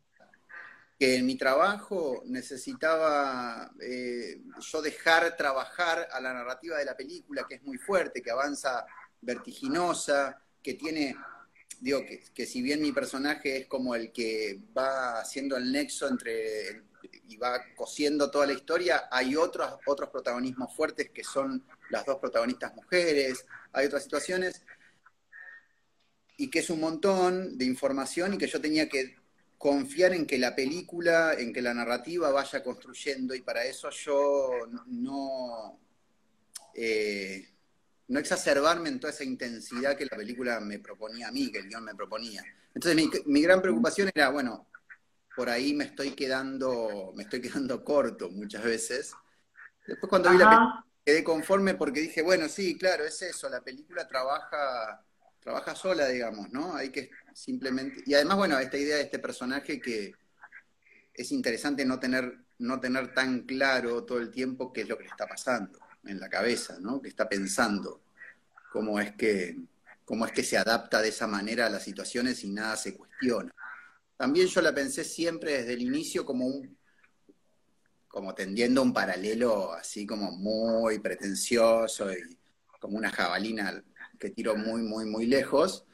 [1.00, 7.46] Que en mi trabajo necesitaba eh, yo dejar trabajar a la narrativa de la película,
[7.48, 8.84] que es muy fuerte, que avanza
[9.22, 11.16] vertiginosa, que tiene
[11.80, 16.06] digo que, que, si bien mi personaje es como el que va haciendo el nexo
[16.06, 16.82] entre
[17.28, 22.18] y va cosiendo toda la historia, hay otros, otros protagonismos fuertes que son las dos
[22.18, 24.62] protagonistas mujeres, hay otras situaciones,
[26.36, 29.19] y que es un montón de información y que yo tenía que
[29.60, 34.52] confiar en que la película, en que la narrativa vaya construyendo, y para eso yo
[34.86, 35.78] no...
[36.74, 37.46] Eh,
[38.08, 41.68] no exacerbarme en toda esa intensidad que la película me proponía a mí, que el
[41.68, 42.42] guion me proponía.
[42.74, 44.66] Entonces mi, gran preocupación era, bueno,
[45.36, 49.12] por ahí me estoy quedando, me estoy quedando corto muchas veces.
[49.86, 53.60] Después cuando vi la película quedé conforme porque dije, bueno, sí, claro, es eso, la
[53.60, 55.04] película trabaja,
[55.40, 56.74] trabaja sola, digamos, ¿no?
[56.76, 58.02] Hay que simplemente.
[58.06, 60.14] Y además, bueno, esta idea de este personaje que
[61.12, 65.04] es interesante no tener, no tener tan claro todo el tiempo qué es lo que
[65.04, 67.00] le está pasando en la cabeza, ¿no?
[67.00, 68.02] Que está pensando
[68.72, 69.56] cómo es que,
[70.04, 73.52] cómo es que se adapta de esa manera a las situaciones y nada se cuestiona.
[74.16, 76.78] También yo la pensé siempre desde el inicio como un
[78.10, 82.36] como tendiendo un paralelo así como muy pretencioso y
[82.80, 83.80] como una jabalina
[84.20, 85.86] que tiró muy, muy, muy lejos.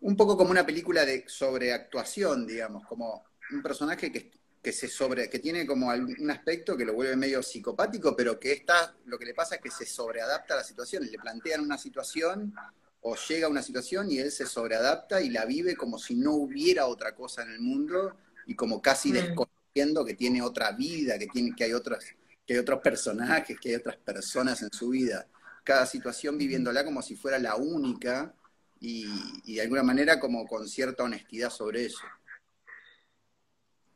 [0.00, 4.30] Un poco como una película de sobreactuación, digamos, como un personaje que,
[4.62, 8.52] que se sobre, que tiene como un aspecto que lo vuelve medio psicopático, pero que
[8.52, 11.76] está, lo que le pasa es que se sobreadapta a la situación, le plantean una
[11.76, 12.54] situación
[13.00, 16.34] o llega a una situación y él se sobreadapta y la vive como si no
[16.34, 19.14] hubiera otra cosa en el mundo y como casi mm.
[19.14, 22.04] desconociendo que tiene otra vida, que tiene, que hay otros,
[22.46, 25.26] que hay otros personajes, que hay otras personas en su vida.
[25.64, 28.34] Cada situación viviéndola como si fuera la única
[28.80, 29.06] y,
[29.44, 32.04] y de alguna manera como con cierta honestidad sobre eso.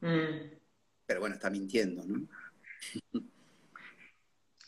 [0.01, 0.57] Mm.
[1.07, 2.27] Pero bueno, está mintiendo, ¿no?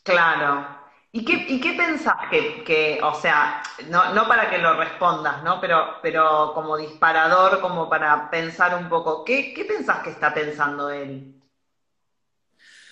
[0.02, 0.78] Claro.
[1.10, 5.60] ¿Y qué, y qué pensás que, o sea, no, no, para que lo respondas, ¿no?
[5.60, 10.90] Pero, pero como disparador, como para pensar un poco, ¿qué, qué pensás que está pensando
[10.90, 11.37] él?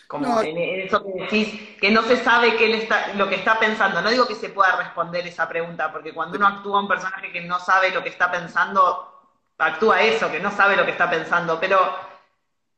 [0.07, 3.59] Como en eso que decís, que no se sabe qué él está, lo que está
[3.59, 4.01] pensando.
[4.01, 7.41] No digo que se pueda responder esa pregunta, porque cuando uno actúa un personaje que
[7.41, 11.59] no sabe lo que está pensando, actúa eso, que no sabe lo que está pensando,
[11.59, 11.81] pero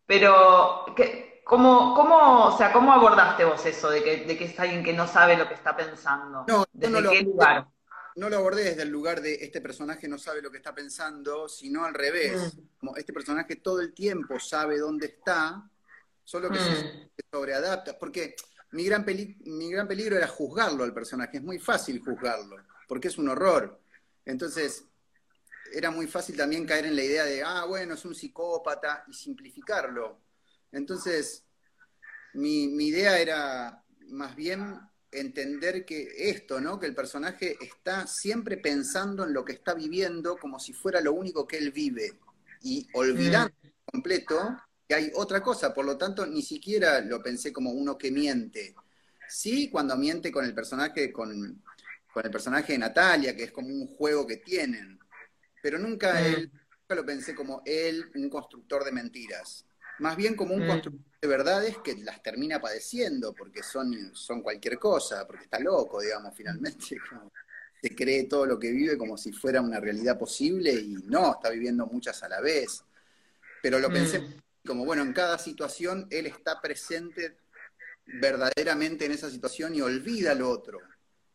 [0.08, 0.86] pero,
[1.44, 4.94] ¿cómo, cómo, o sea, ¿cómo abordaste vos eso de que, de que es alguien que
[4.94, 6.46] no sabe lo que está pensando?
[6.48, 7.68] No, ¿Desde no qué lo, lugar?
[8.16, 11.46] No lo abordé desde el lugar de este personaje no sabe lo que está pensando,
[11.46, 12.54] sino al revés.
[12.54, 12.60] Mm.
[12.80, 15.62] Como este personaje todo el tiempo sabe dónde está,
[16.28, 17.10] solo que se, mm.
[17.32, 17.98] sobreadapta.
[17.98, 18.36] Porque
[18.72, 23.16] mi gran, mi gran peligro era juzgarlo al personaje, es muy fácil juzgarlo, porque es
[23.16, 23.80] un horror.
[24.26, 24.84] Entonces,
[25.72, 29.14] era muy fácil también caer en la idea de, ah, bueno, es un psicópata, y
[29.14, 30.20] simplificarlo.
[30.70, 31.44] Entonces,
[32.34, 34.78] mi, mi idea era más bien
[35.10, 36.78] entender que esto, ¿no?
[36.78, 41.14] Que el personaje está siempre pensando en lo que está viviendo como si fuera lo
[41.14, 42.18] único que él vive
[42.60, 43.68] y olvidando mm.
[43.90, 48.10] completo que hay otra cosa, por lo tanto ni siquiera lo pensé como uno que
[48.10, 48.74] miente.
[49.28, 51.62] Sí, cuando miente con el personaje, con,
[52.24, 54.98] el personaje de Natalia, que es como un juego que tienen,
[55.62, 56.24] pero nunca, mm.
[56.24, 59.66] él, nunca lo pensé como él, un constructor de mentiras.
[59.98, 60.68] Más bien como un mm.
[60.68, 66.00] constructor de verdades que las termina padeciendo, porque son, son cualquier cosa, porque está loco,
[66.00, 66.96] digamos, finalmente.
[67.82, 71.50] se cree todo lo que vive como si fuera una realidad posible y no, está
[71.50, 72.82] viviendo muchas a la vez.
[73.60, 77.38] Pero lo pensé mm como, bueno, en cada situación él está presente
[78.04, 80.78] verdaderamente en esa situación y olvida lo otro.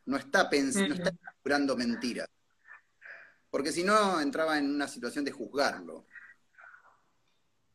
[0.06, 2.30] No está pensando, no está curando mentiras.
[3.50, 6.06] Porque si no, entraba en una situación de juzgarlo.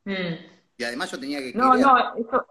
[0.04, 0.34] Mm.
[0.76, 1.52] Y además yo tenía que...
[1.52, 2.46] No, no, eso...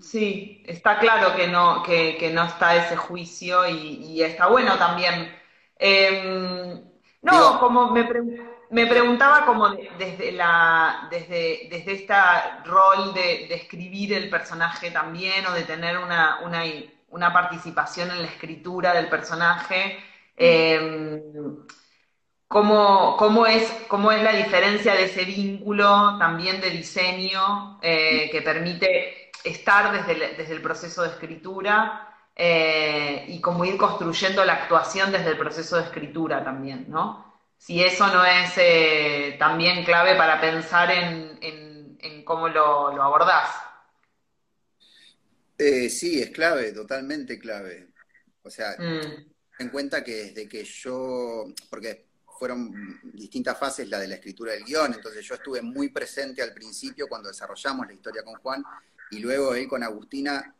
[0.00, 5.34] Sí, está claro que no, que, no está ese juicio y, está bueno también.
[5.76, 6.84] Em,
[7.22, 12.14] no, como me pregunto me preguntaba como desde la desde, desde este
[12.64, 16.38] rol de, escribir el personaje también o de tener una,
[17.10, 19.98] una, participación en la escritura del personaje
[20.36, 21.20] em,
[22.46, 29.30] ¿cómo, es, cómo es la diferencia de ese vínculo también de diseño eh, que permite
[29.44, 35.10] estar desde el, desde el proceso de escritura eh, y cómo ir construyendo la actuación
[35.10, 37.27] desde el proceso de escritura también, ¿no?
[37.58, 41.28] Si eso no es eh, también clave para pensar en,
[42.24, 43.48] cómo lo, lo abordás.
[45.56, 47.88] Eh, sí, es clave, totalmente clave.
[48.42, 49.32] O sea, mm.
[49.58, 52.06] en cuenta que desde que yo, porque
[52.38, 56.54] fueron distintas fases la de la escritura del guion, entonces yo estuve muy presente al
[56.54, 58.62] principio cuando desarrollamos la historia con Juan
[59.10, 60.54] y luego él con Agustina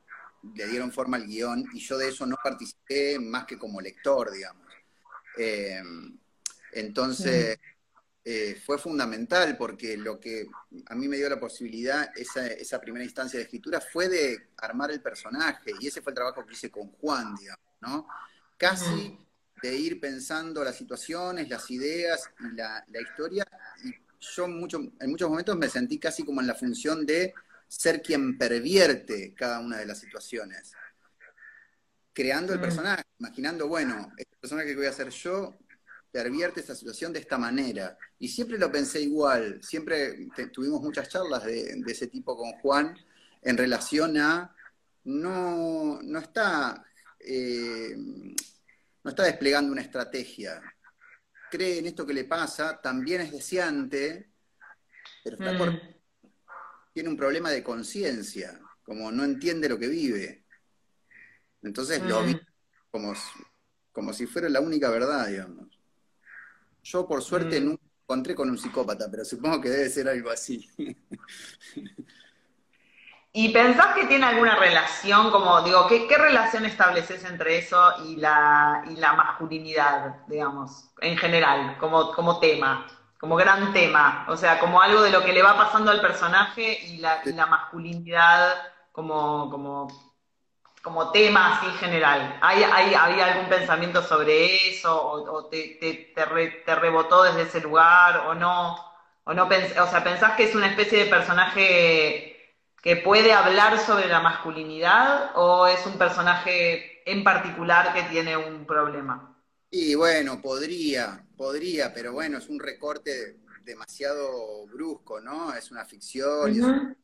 [0.55, 4.33] le dieron forma al guion y yo de eso no participé más que como lector,
[4.33, 4.67] digamos.
[5.37, 5.81] Eh,
[6.73, 7.59] entonces,
[8.31, 10.49] eh, fue fundamental porque lo que
[10.87, 14.91] a mí me dio la posibilidad, esa, esa primera instancia de escritura, fue de armar
[14.91, 15.73] el personaje.
[15.81, 18.07] Y ese fue el trabajo que hice con Juan, digamos, ¿no?
[18.59, 19.19] Casi
[19.63, 23.47] de ir pensando las situaciones, las ideas y la, historia.
[23.85, 27.33] Y yo mucho, en muchos momentos me sentí casi como en la función de
[27.67, 30.73] ser quien pervierte cada una de las situaciones.
[32.13, 35.57] Creando el personaje, imaginando, bueno, este personaje que voy a hacer yo
[36.11, 37.97] pervierte esta situación de esta manera.
[38.19, 42.97] Y siempre lo pensé igual, siempre tuvimos muchas charlas de, ese tipo con Juan
[43.43, 44.55] en relación a
[45.05, 46.85] no, no está
[47.21, 47.97] eh,
[49.09, 50.61] no está desplegando una estrategia.
[51.51, 54.31] Cree en esto que le pasa, también es deseante,
[55.25, 55.81] pero mm.
[56.93, 60.45] tiene un problema de conciencia, como no entiende lo que vive.
[61.63, 62.41] Entonces lo vi mm.
[62.91, 63.15] como,
[63.93, 65.78] como si fuera la única verdad, digamos.
[66.89, 67.65] Yo, por suerte, mm.
[67.65, 70.67] nunca encontré con un psicópata, pero supongo que debe ser algo así.
[73.31, 78.85] ¿Y pensás que tiene alguna relación, como digo, qué, relación estableces entre eso y la,
[78.91, 82.87] y la masculinidad, digamos, en general, como, como tema,
[83.21, 84.25] como gran tema?
[84.29, 87.33] O sea, como algo de lo que le va pasando al personaje y la, y
[87.35, 88.55] la masculinidad
[88.93, 90.08] como, como
[90.89, 92.39] como tema así general.
[92.41, 94.99] ¿Hay, hay, ¿Había algún pensamiento sobre eso?
[94.99, 95.79] ¿O, te,
[96.15, 98.27] te, rebotó desde ese lugar?
[98.29, 98.75] ¿O no?
[99.25, 104.09] ¿O no o sea, pensás que es una especie de personaje que puede hablar sobre
[104.09, 105.33] la masculinidad?
[105.35, 109.39] ¿O es un personaje en particular que tiene un problema?
[109.71, 115.53] Y bueno, podría, podría, pero bueno, es un recorte demasiado brusco, ¿no?
[115.53, 116.97] Es una ficción.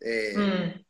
[0.00, 0.82] Eh, mm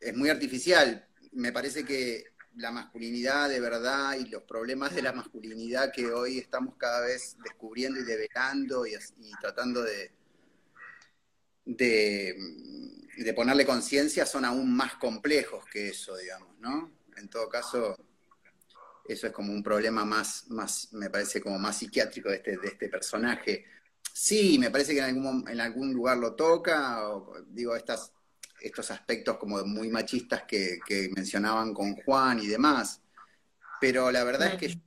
[0.00, 1.06] es muy artificial.
[1.32, 2.24] Me parece que
[2.56, 7.36] la masculinidad de verdad y los problemas de la masculinidad que hoy estamos cada vez
[7.44, 8.92] descubriendo y develando y,
[9.40, 10.10] tratando de,
[11.64, 16.90] de, ponerle conciencia son aún más complejos que eso, digamos, ¿no?
[17.16, 17.96] En todo caso,
[19.06, 22.68] eso es como un problema más, más me parece como más psiquiátrico de este, de
[22.68, 23.66] este personaje.
[24.12, 28.12] Sí, me parece que en algún, en algún lugar lo toca, o, digo, estas
[28.60, 30.80] estos aspectos como muy machistas que,
[31.14, 33.00] mencionaban con Juan y demás.
[33.80, 34.80] Pero la verdad es que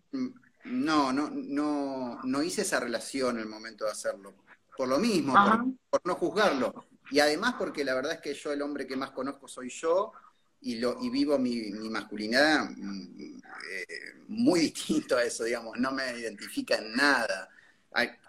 [0.65, 4.33] no, no, no, no hice esa relación en el momento de hacerlo.
[4.75, 5.33] Por lo mismo,
[5.89, 6.87] por, no juzgarlo.
[7.11, 10.13] Y además porque la verdad es que yo el hombre que más conozco soy yo
[10.61, 13.37] y, lo, y vivo mi, masculinidad mm,
[13.71, 13.85] eh,
[14.27, 17.49] muy distinto a eso, digamos, no me identifica en nada.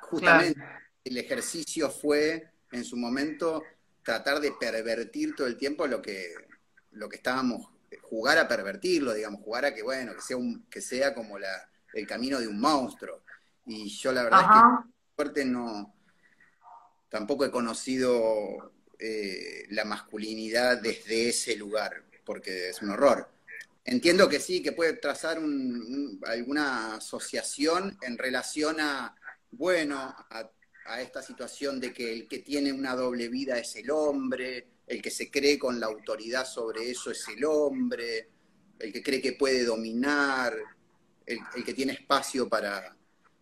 [0.00, 0.60] justamente
[1.04, 3.62] el ejercicio fue en su momento
[4.04, 6.34] tratar de pervertir todo el tiempo lo que,
[6.92, 7.68] lo que estábamos,
[8.02, 11.68] jugar a pervertirlo, digamos, jugar a que, bueno, que sea, un, que sea como la,
[11.94, 13.22] el camino de un monstruo.
[13.66, 15.94] Y yo la verdad es que fuerte no,
[17.08, 23.28] tampoco he conocido eh, la masculinidad desde ese lugar, porque es un horror.
[23.84, 25.38] Entiendo que sí, que puede trazar
[26.26, 29.14] alguna asociación en relación a,
[29.50, 30.50] bueno, a,
[31.00, 35.10] esta situación de que el que tiene una doble vida es el hombre, el que
[35.10, 38.28] se cree con la autoridad sobre eso es el hombre,
[38.78, 40.54] el que cree que puede dominar,
[41.24, 42.94] el, que tiene espacio para,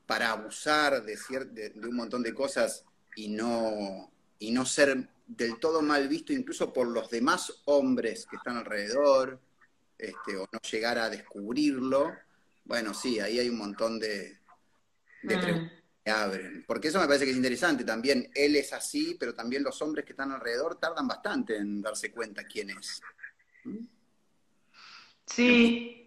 [0.07, 1.17] para abusar de,
[1.47, 2.85] de, un montón de cosas
[3.17, 8.37] y no, y no ser del todo mal visto incluso por los demás hombres que
[8.37, 9.41] están alrededor,
[9.99, 12.13] este, o no llegar a descubrirlo,
[12.65, 14.39] bueno, sí, ahí hay un montón de,
[15.23, 15.41] de mm.
[15.41, 16.65] preguntas abren.
[16.67, 18.31] Porque eso me parece que es interesante también.
[18.35, 22.45] Él es así, pero también los hombres que están alrededor tardan bastante en darse cuenta
[22.45, 23.01] quién es.
[23.65, 23.87] ¿Mm?
[25.27, 26.03] Sí,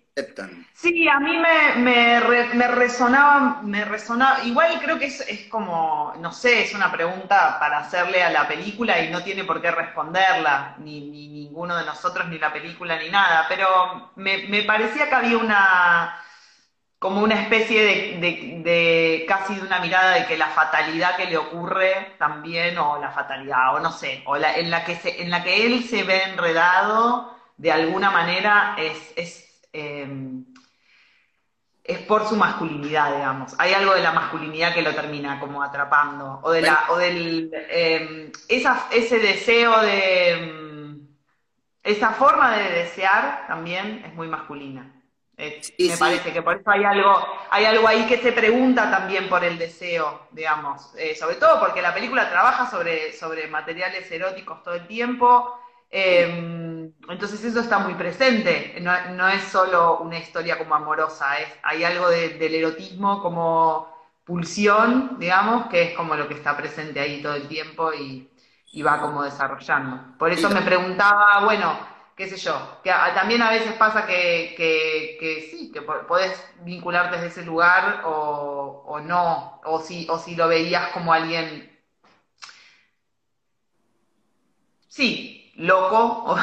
[0.74, 6.32] Sí, a mí me, me, resonaba, me resonaba, igual creo que es, es, como, no
[6.32, 10.78] sé, es una pregunta para hacerle a la película y no tiene por qué responderla,
[10.80, 15.38] ni, ninguno de nosotros, ni la película, ni nada, pero me, me parecía que había
[15.38, 16.18] una,
[17.00, 21.38] como una especie de, de, casi de una mirada de que la fatalidad que le
[21.38, 25.30] ocurre también, o la fatalidad, o no sé, o la, en, la que se, en
[25.30, 30.46] la que él se ve enredado, de alguna manera es, es Em,
[31.84, 33.54] es por su masculinidad, digamos.
[33.60, 36.40] Hay algo de la masculinidad que lo termina como atrapando.
[36.44, 41.08] O de la, o del em, ese deseo de em,
[41.84, 44.95] esa forma de desear también es muy masculina.
[45.38, 47.14] Me parece que por eso hay algo,
[47.50, 50.94] hay algo ahí que se pregunta también por el deseo, digamos.
[50.98, 55.60] Eh, sobre todo porque la película trabaja sobre, sobre materiales eróticos todo el tiempo
[55.98, 61.86] Em, entonces eso está muy presente, no, es solo una historia como amorosa, es, hay
[61.86, 63.88] algo del erotismo como
[64.26, 68.30] pulsión, digamos, que es como lo que está presente ahí todo el tiempo y,
[68.86, 70.18] va como desarrollando.
[70.18, 71.80] Por eso me preguntaba, bueno,
[72.16, 77.28] qué sé yo, que también a veces pasa que, que, sí, que podés vincularte desde
[77.28, 81.72] ese lugar o, o no, o si, o si lo veías como alguien...
[84.88, 86.38] Sí, loco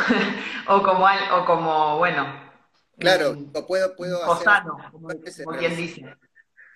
[0.68, 2.52] o, como, o como, bueno.
[2.98, 4.62] Claro, puedo, puedo hacer.
[4.90, 5.08] como,
[5.58, 6.16] quien dice.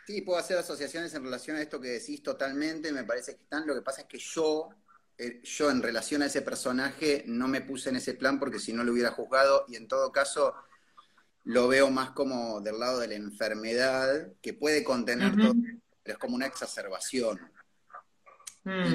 [0.06, 3.66] Sí, puedo hacer asociaciones en relación a esto que decís totalmente, me parece que están.
[3.66, 4.70] Lo que pasa es que yo,
[5.18, 8.72] eh, yo en relación a ese personaje, no me puse en ese plan porque si
[8.72, 10.54] no lo hubiera juzgado, y en todo caso
[11.44, 15.54] lo veo más como del lado de la enfermedad, que puede contener todo,
[16.02, 17.40] pero es como una exacerbación.
[18.64, 18.94] Mm.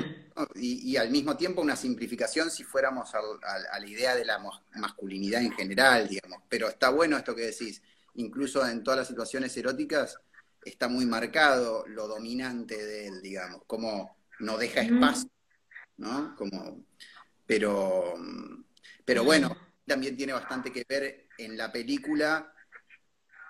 [0.55, 4.37] Y, al mismo tiempo una simplificación si fuéramos a, la idea de la
[4.75, 6.39] masculinidad en general, digamos.
[6.49, 7.81] Pero está bueno esto que decís,
[8.15, 10.17] incluso en todas las situaciones eróticas
[10.65, 15.29] está muy marcado lo dominante de él, digamos, como no deja espacio,
[16.01, 16.35] ¿no?
[16.35, 16.83] Como,
[17.45, 18.15] pero,
[19.05, 22.53] pero bueno, también tiene bastante que ver en la película,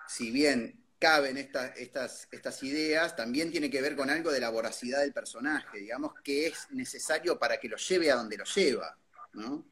[0.06, 4.50] si bien caben estas, estas, estas ideas, también tiene que ver con algo de la
[4.50, 8.96] voracidad del personaje, digamos, que es necesario para que lo lleve a donde lo lleva,
[9.32, 9.66] ¿no?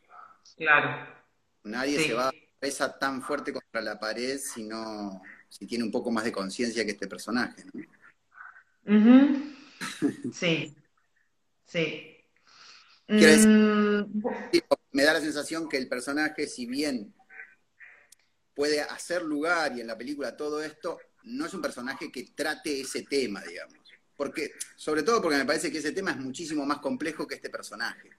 [0.57, 1.07] Claro.
[1.65, 5.91] Nadie se va a pesa tan fuerte contra la pared si no, si tiene un
[5.91, 7.85] poco más de conciencia que este personaje, ¿no?
[10.33, 10.75] Sí,
[11.65, 12.20] sí.
[13.11, 14.23] Mm.
[14.93, 17.13] me da la sensación que el personaje, si bien
[18.55, 22.81] puede hacer lugar y en la película todo esto, no es un personaje que trate
[22.81, 23.79] ese tema, digamos.
[24.17, 27.51] Porque, sobre todo porque me parece que ese tema es muchísimo más complejo que este
[27.51, 28.11] personaje.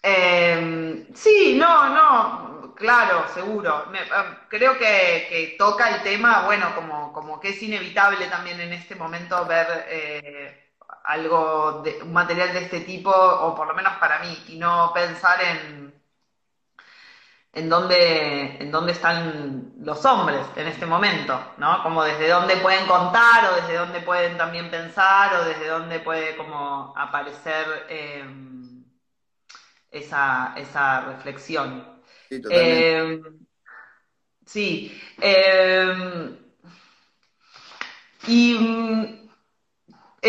[0.00, 3.92] Em, sí, no, no, claro, seguro.
[3.92, 8.94] Em, creo que, toca el tema, bueno, como, como que es inevitable también en este
[8.94, 10.67] momento ver eh,
[11.04, 14.92] algo, de, un material de este tipo, o por lo menos para mí, y no
[14.94, 15.88] pensar en
[17.52, 21.82] en dónde, en dónde están los hombres en este momento, ¿no?
[21.82, 26.36] Como desde dónde pueden contar o desde dónde pueden también pensar o desde dónde puede
[26.36, 28.84] como aparecer em,
[29.90, 32.00] esa, esa, reflexión.
[32.28, 32.98] Sí, totalmente.
[32.98, 33.46] Em,
[34.46, 35.02] sí.
[35.20, 36.38] Em,
[38.26, 39.27] y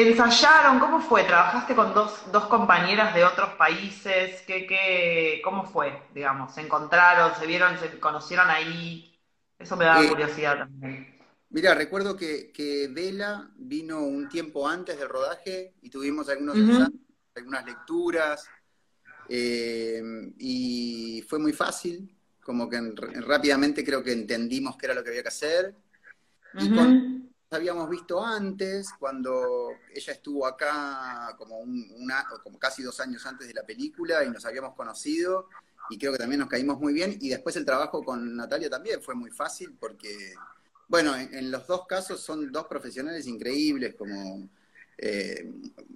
[0.01, 0.79] ¿Ensayaron?
[0.79, 1.23] ¿Cómo fue?
[1.23, 4.41] ¿Trabajaste con dos, dos compañeras de otros países?
[4.47, 6.53] ¿Qué, qué, ¿Cómo fue, digamos?
[6.53, 9.13] ¿Se encontraron, se vieron, se conocieron ahí?
[9.57, 11.19] Eso me da Eh, curiosidad también.
[11.49, 16.93] Mira, recuerdo que, que Vela vino un tiempo antes del rodaje y tuvimos algunos ensayos,
[17.35, 18.47] algunas lecturas,
[19.29, 20.01] eh,
[20.39, 25.09] y fue muy fácil, como que en- rápidamente creo que entendimos qué era lo que
[25.09, 25.75] había que hacer.
[26.57, 32.99] Y con- habíamos visto antes, cuando ella estuvo acá como, un, una- como casi dos
[32.99, 35.49] años antes de la película y nos habíamos conocido
[35.89, 37.17] y creo que también nos caímos muy bien.
[37.19, 40.33] Y después el trabajo con Natalia también fue muy fácil porque,
[40.87, 44.47] bueno, en, los dos casos son dos profesionales increíbles, como
[44.99, 45.51] eh,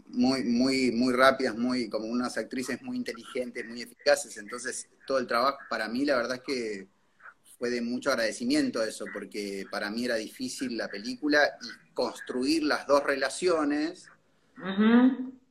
[0.07, 4.37] muy, muy, muy rápidas, muy, como unas actrices muy inteligentes, muy eficaces.
[4.37, 6.87] Entonces todo el trabajo, para mí la verdad es que
[7.57, 12.85] fue de mucho agradecimiento eso, porque para mí era difícil la película y construir las
[12.87, 14.09] dos relaciones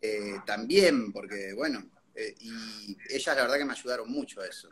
[0.00, 1.82] eh, también, porque bueno,
[2.14, 4.68] eh, y ellas la verdad que me ayudaron mucho a eso,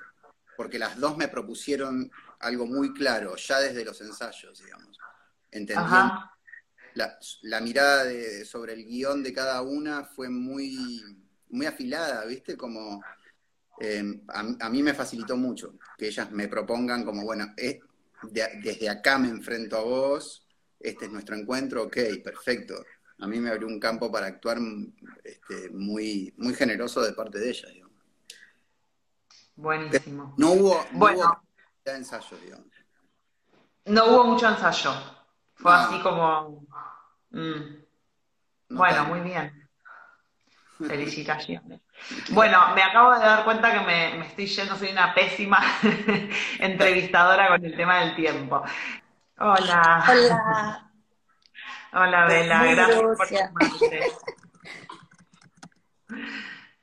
[0.57, 2.11] porque las dos me propusieron
[2.41, 4.99] algo muy claro, ya desde los ensayos, digamos,
[5.51, 6.15] entendiendo.
[6.95, 11.01] La, la mirada de- sobre el guion de cada una fue muy,
[11.51, 12.57] muy afilada, ¿viste?
[12.57, 13.01] Como
[13.81, 17.81] eh, a, a mí me facilitó mucho que ellas me propongan como, bueno, eh,
[18.23, 20.47] de- desde acá me enfrento a vos,
[20.79, 22.85] este es nuestro encuentro, ok, perfecto.
[23.19, 24.59] A mí me abrió un campo para actuar
[25.23, 27.91] este, muy, muy generoso de parte de ellas, digamos.
[29.57, 30.35] Buenísimo.
[30.39, 31.19] No hubo, no Bueno.
[31.19, 32.67] hubo ensayos, digamos.
[33.85, 34.93] No hubo mucho ensayo.
[35.55, 35.77] Fue No.
[35.79, 36.67] así como.
[37.31, 37.85] mm.
[38.71, 39.69] No Bueno, muy bien.
[40.79, 41.81] Felicitaciones.
[42.31, 45.61] Bueno, me acabo de dar cuenta que me, me estoy yendo, soy una pésima
[46.59, 48.63] entrevistadora con el tema del tiempo.
[49.39, 50.05] Hola.
[50.09, 50.91] Hola,
[51.93, 54.13] Hola, Bela, Muy gracias por sumarte.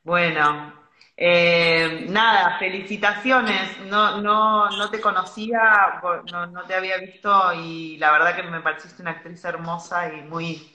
[0.03, 0.73] Bueno,
[1.15, 3.79] eh, nada, felicitaciones.
[3.85, 5.99] No, no, no te conocía,
[6.31, 10.21] no, no te había visto y la verdad que me pareciste una actriz hermosa y
[10.21, 10.73] muy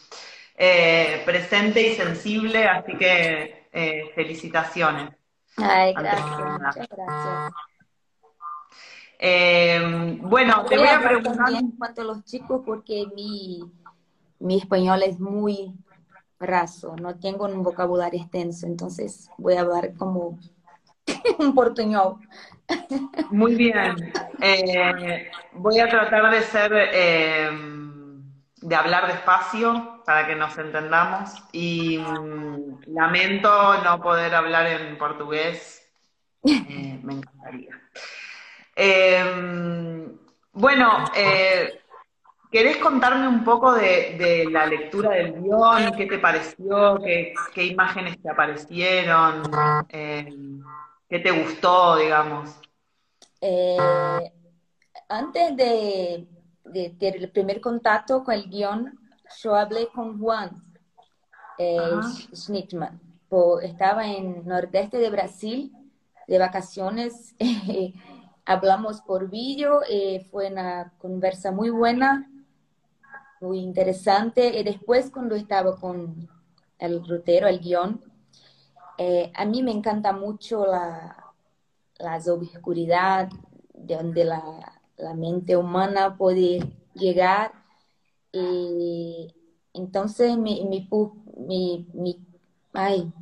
[0.56, 5.10] eh, presente y sensible, así que eh, felicitaciones.
[5.56, 7.52] ay, gracias, muchas gracias.
[9.18, 11.52] Eh, bueno, te voy a preguntar.
[11.52, 13.62] en cuanto a los chicos porque mi,
[14.40, 15.72] mi español es muy
[16.40, 20.38] raso, no tengo un vocabulario extenso, entonces voy a hablar como
[21.38, 22.16] un portuñol.
[23.30, 23.96] Muy bien.
[24.44, 27.48] Eh, voy a tratar de ser, eh,
[28.56, 35.78] de hablar despacio para que nos entendamos y mm, lamento no poder hablar en portugués.
[36.44, 37.80] Eh, me encantaría.
[38.74, 40.08] Eh,
[40.52, 41.80] bueno, eh,
[42.50, 45.92] ¿querés contarme un poco de, la lectura del guion?
[45.96, 47.00] ¿Qué te pareció?
[47.54, 49.42] ¿Qué, imágenes te aparecieron?
[49.88, 50.28] Eh,
[51.08, 52.50] ¿qué te gustó, digamos?
[53.40, 53.78] Eh,
[55.08, 56.26] antes de,
[56.64, 58.98] de tener el primer contacto con el guion,
[59.40, 60.62] yo hablé con Juan
[61.58, 61.78] eh.
[62.34, 63.00] Schnittman.
[63.62, 65.72] Estaba en nordeste de Brasil
[66.28, 67.34] de vacaciones.
[68.44, 72.28] hablamos por vídeo, eh, fue una conversa muy buena,
[73.40, 74.58] muy interesante.
[74.58, 76.28] Y después cuando estaba con
[76.78, 78.00] el rutero, el guion,
[78.98, 81.16] eh, a mí me encanta mucho la,
[81.98, 83.28] la oscuridad
[83.74, 84.42] de donde la,
[84.96, 86.60] la mente humana puede
[86.94, 87.52] llegar.
[88.32, 89.34] Y
[89.74, 90.88] entonces me, me,
[91.36, 92.18] me- me-
[92.72, 93.12] ay,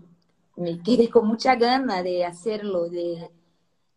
[0.56, 3.30] me quedé con mucha gana de hacerlo, de,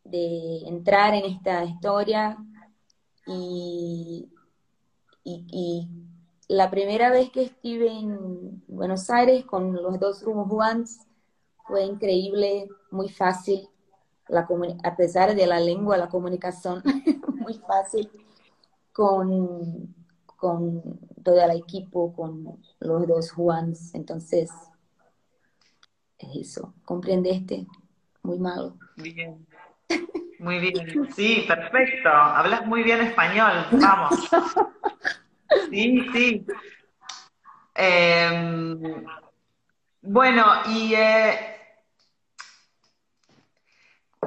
[0.06, 2.38] de entrar en esta historia.
[3.28, 4.30] Y,
[5.24, 5.46] y,
[6.50, 11.08] la primera vez que estuve en Buenos Aires con los dos Juans
[11.68, 13.70] fue increíble, muy fácil,
[14.28, 14.46] la
[14.84, 16.84] a pesar de la lengua, la comunicación
[17.36, 18.10] muy fácil
[18.94, 19.96] con,
[20.44, 23.96] con todo el equipo, con los dos Juans.
[23.96, 24.52] Entonces,
[26.18, 27.66] es eso, ¿comprendiste?
[28.24, 28.78] Muy malo.
[28.98, 29.48] Bien.
[30.40, 31.08] Muy bien.
[31.16, 32.10] Sí, perfecto.
[32.10, 33.54] Hablas muy bien español.
[33.72, 34.30] Vamos.
[35.70, 36.46] Sí, sí.
[37.76, 39.06] Eh,
[40.02, 41.53] bueno, y eh,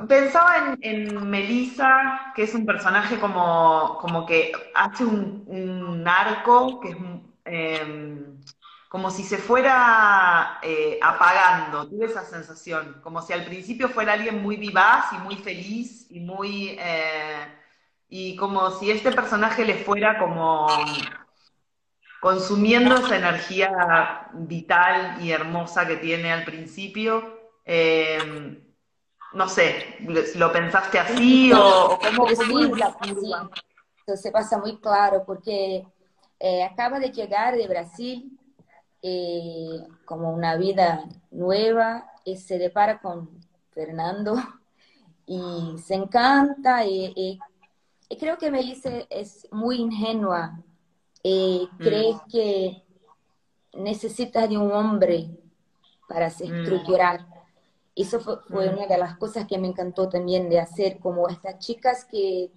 [0.09, 6.91] pensaba en, en Melissa, que es un personaje como, como que hace un, arco que
[6.91, 6.97] es
[7.45, 8.25] eh,
[8.89, 14.43] como si se fuera eh, apagando, tuve esa sensación, como si al principio fuera alguien
[14.43, 16.77] muy vivaz y muy feliz y muy...
[16.79, 17.53] eh,
[18.09, 20.69] y como si este personaje le fuera como
[22.21, 27.41] consumiendo esa energía vital y hermosa que tiene al principio.
[27.65, 28.66] Eh,
[29.37, 29.97] no sé,
[30.37, 35.87] ¿lo pensaste así o, cómo, Eso se pasa muy claro porque
[36.41, 38.39] eh, acaba de llegar de Brasil
[39.03, 43.29] eh, como una vida nueva y se depara con
[43.73, 44.37] Fernando
[45.27, 47.39] y se encanta y,
[48.19, 50.63] creo que Melissa es muy ingenua
[51.23, 52.21] y cree mm.
[52.31, 52.83] que
[53.75, 55.29] necesita de un hombre
[56.09, 56.65] para se mm.
[57.97, 61.59] Eso fue, fue, una de las cosas que me encantó también de hacer, como estas
[61.59, 62.53] chicas que,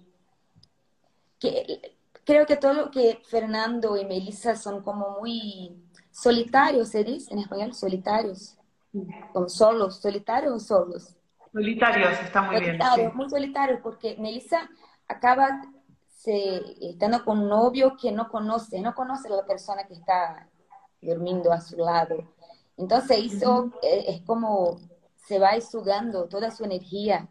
[1.38, 7.32] que creo que todo lo que Fernando y Melissa son como muy solitarios, ¿se dice
[7.32, 7.72] en español?
[7.72, 8.56] Solitarios.
[9.32, 11.16] Como solos, solitarios o solos.
[11.52, 13.16] Solitarios, está muy solitarios, bien.
[13.16, 14.68] Muy solitarios, porque Melissa
[15.08, 15.62] acaba
[16.08, 20.48] se, estando con un novio que no conoce, no conoce a la persona que está
[21.00, 22.34] durmiendo a su lado.
[22.76, 24.78] Entonces eso eh, es como
[25.30, 27.28] se va sugando toda su energía,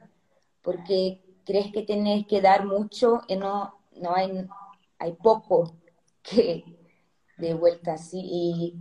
[0.62, 4.48] porque crees que tienes que dar mucho y no, no hay,
[5.00, 5.76] hay poco
[6.24, 6.64] que
[7.38, 8.22] de vuelta así.
[8.24, 8.74] Y,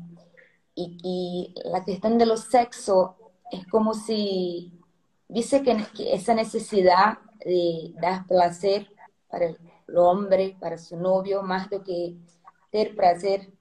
[0.76, 3.10] y, la cuestión de los sexos
[3.50, 4.72] es como si
[5.26, 5.76] dice que,
[6.14, 8.88] esa necesidad de dar placer
[9.28, 9.58] para el
[9.96, 12.16] hombre, para su novio, más de que
[12.70, 13.52] tener placer.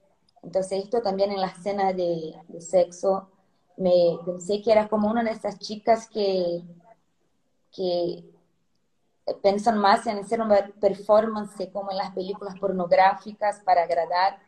[0.44, 3.32] Entonces esto también en la escena de sexo
[3.78, 6.64] me pensé que era como una de esas chicas que,
[7.72, 8.24] que
[9.42, 14.40] piensan más en hacer una performance como en las películas pornográficas para agradar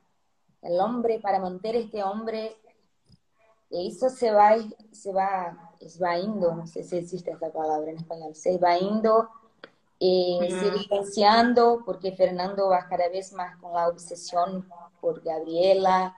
[0.61, 2.57] al hombre, para mantener este hombre.
[3.69, 4.55] Y eso se va,
[4.91, 8.77] se va, se va indo, no sé si existe esta palabra en español, se va
[8.79, 9.29] indo,
[9.99, 14.67] eh, se distanciando, porque Fernando va cada vez más con la obsesión
[14.99, 16.17] por Gabriela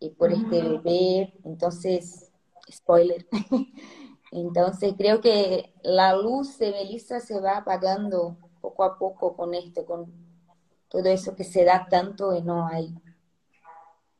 [0.00, 1.34] y por este bebé.
[1.44, 2.27] Entonces,
[2.70, 3.26] spoiler.
[4.30, 9.86] Entonces creo que la luz de Melissa se va apagando poco a poco con esto,
[9.86, 10.12] con
[10.88, 12.94] todo eso que se da tanto y no hay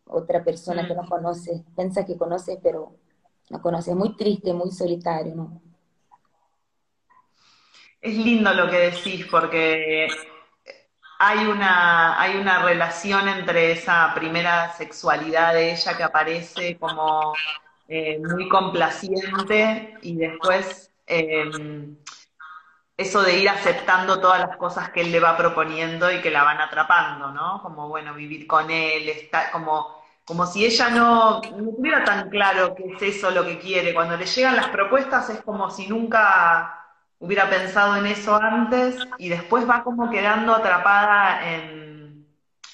[0.06, 1.08] otra persona que no mm.
[1.08, 2.96] conoce, piensa que conoce, pero
[3.50, 3.90] no conoce.
[3.90, 5.62] Es muy triste, muy solitario, ¿no?
[8.00, 10.08] Es lindo lo que decís porque
[11.18, 17.34] hay una, hay una relación entre esa primera sexualidad de ella que aparece como
[17.88, 21.96] eh, muy complaciente y después em,
[22.98, 26.42] eso de ir aceptando todas las cosas que él le va proponiendo y que la
[26.42, 27.62] van atrapando, ¿no?
[27.62, 32.74] Como, bueno, vivir con él, está, como, como si ella no, no tuviera tan claro
[32.74, 33.94] qué es eso lo que quiere.
[33.94, 36.86] Cuando le llegan las propuestas es como si nunca
[37.20, 42.26] hubiera pensado en eso antes y después va como quedando atrapada en,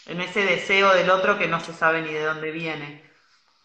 [0.06, 3.03] en ese deseo del otro que no se sabe ni de dónde viene.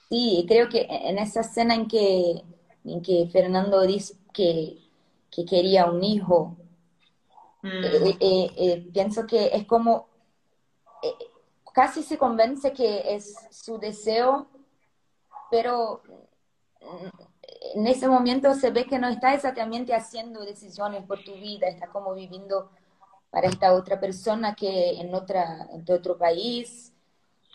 [0.09, 2.43] Sí, creo que en esa escena en que,
[2.83, 4.77] en que Fernando dice que,
[5.29, 6.57] que quería un hijo,
[7.61, 7.67] mm.
[7.67, 10.07] eh, eh, eh, pienso que es como,
[11.73, 14.47] casi se convence que es su deseo,
[15.51, 16.01] pero
[17.75, 21.87] en ese momento se ve que no está exactamente haciendo decisiones por tu vida, está
[21.87, 22.71] como viviendo
[23.29, 26.88] para esta otra persona que en, otra, en otro país,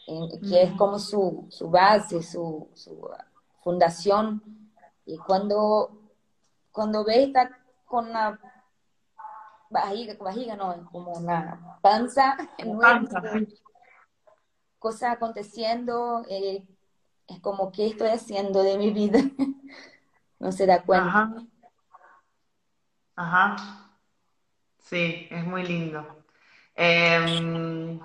[0.06, 3.10] que es como su, su base, su, su,
[3.62, 4.42] fundación.
[5.06, 5.90] Y cuando,
[6.72, 7.50] cuando ve está
[7.86, 8.38] con una
[9.70, 12.36] vajiga, vajiga no, como una panza,
[12.80, 13.22] panza
[14.84, 16.62] cosa aconteciendo, eh,
[17.26, 19.18] es como, ¿qué estoy haciendo de mi vida?
[20.38, 21.06] no se da cuenta.
[21.06, 21.46] Ajá.
[23.16, 23.56] Ajá.
[24.78, 26.22] Sí, es muy lindo.
[26.74, 27.98] Eh,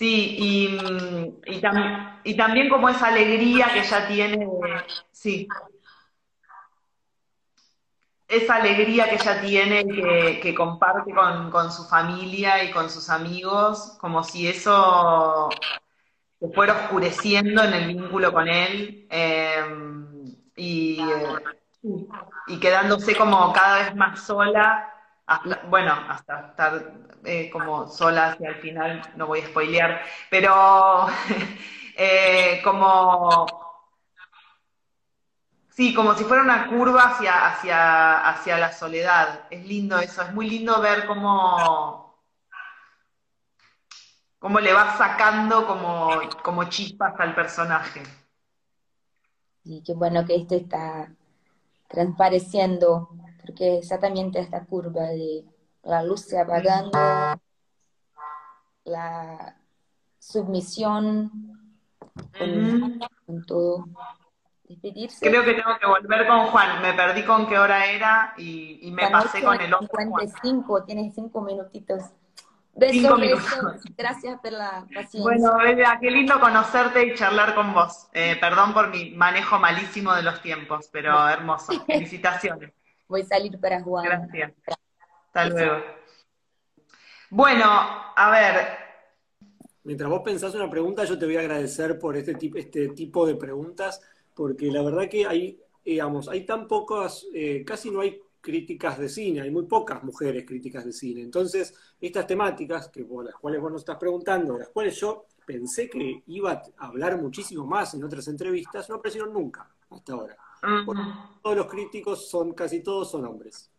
[0.00, 0.66] Sí, y,
[1.44, 1.60] y,
[2.24, 4.48] y, también como esa alegría que ella tiene,
[5.12, 5.46] sí,
[8.26, 13.98] esa alegría que ella tiene, que, que comparte con, su familia y con sus amigos,
[14.00, 15.50] como si eso
[16.38, 20.98] se fuera oscureciendo en el vínculo con él em, y,
[22.46, 24.99] y quedándose como cada vez más sola,
[25.68, 26.92] bueno, hasta estar
[27.24, 31.06] eh, como sola y al final no voy a spoilear, pero
[31.96, 33.46] eh, como
[35.70, 39.46] sí, como si fuera una curva hacia, hacia, hacia la soledad.
[39.50, 42.22] Es lindo eso, es muy lindo ver cómo,
[44.38, 46.10] cómo le va sacando como,
[46.42, 48.02] como chispas al personaje.
[49.64, 51.12] Y qué bueno que esto está
[51.88, 53.10] transpareciendo,
[53.50, 55.44] porque exactamente esta curva de
[55.82, 56.96] la luz se apagando,
[58.84, 59.56] la,
[60.18, 61.32] submisión,
[62.38, 63.86] con, todo.
[64.68, 65.28] Despedirse.
[65.28, 66.80] Creo que tengo que volver con Juan.
[66.80, 69.88] Me perdí con qué hora era y, me pasé con el otro.
[69.98, 72.04] 55, tienes cinco minutitos.
[72.72, 73.82] Besos, besos.
[73.96, 75.22] Gracias por la paciencia.
[75.22, 78.06] Bueno, Bella, qué lindo conocerte y charlar con vos.
[78.12, 81.72] Eh, perdón por mi manejo malísimo de los tiempos, pero hermoso.
[81.86, 82.72] Felicitaciones.
[83.10, 84.04] Voy a salir para Juan.
[84.04, 84.52] Gracias.
[85.26, 85.84] Hasta luego.
[87.28, 88.66] Bueno, a ver.
[89.82, 93.26] Mientras vos pensás una pregunta, yo te voy a agradecer por este, tipo, este tipo
[93.26, 94.00] de preguntas,
[94.32, 99.08] porque la verdad que hay, digamos, hay tan pocas, eh, casi no hay críticas de
[99.08, 101.22] cine, hay muy pocas mujeres críticas de cine.
[101.22, 105.26] Entonces, estas temáticas, que por las cuales vos nos estás preguntando, de las cuales yo
[105.44, 110.36] pensé que iba a hablar muchísimo más en otras entrevistas, no aparecieron nunca hasta ahora.
[111.42, 113.70] Todos los críticos son, casi todos son hombres.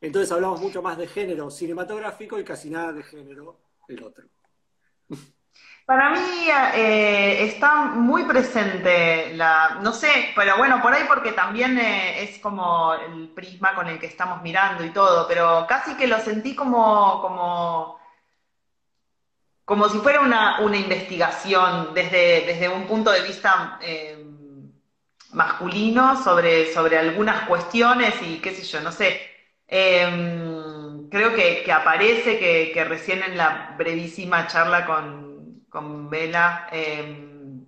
[0.00, 4.24] Entonces hablamos mucho más de género cinematográfico y casi nada de género el otro.
[5.84, 11.76] Para mí eh, está muy presente la, no sé, pero bueno, por ahí porque también
[11.78, 16.06] eh, es como el prisma con el que estamos mirando y todo, pero casi que
[16.06, 17.98] lo sentí como, como,
[19.64, 24.24] como si fuera una, investigación desde, desde un punto de vista eh,
[25.32, 29.30] masculino sobre, sobre algunas cuestiones y qué sé yo, no sé,
[29.72, 37.64] Em, creo que, aparece, que, recién en la brevísima charla con, con Vela em,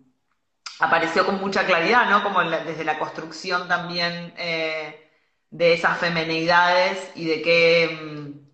[0.81, 2.25] apareció con mucha claridad, ¿no?
[2.25, 5.11] Como desde la construcción también eh,
[5.51, 8.51] de esas femenidades y de qué, em,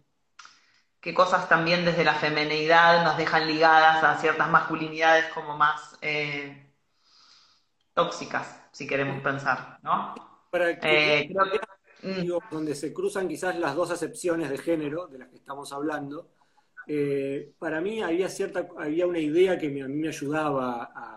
[1.00, 6.70] qué cosas también desde la femenidad nos dejan ligadas a ciertas masculinidades como más eh,
[7.94, 10.14] tóxicas, si queremos pensar, ¿no?
[10.52, 11.60] Eh, creo que
[12.02, 12.30] Mm.
[12.50, 16.28] donde se cruzan quizás las dos acepciones de género de las que estamos hablando,
[16.86, 21.14] eh, para mí había cierta, había una idea que a mí me ayudaba a,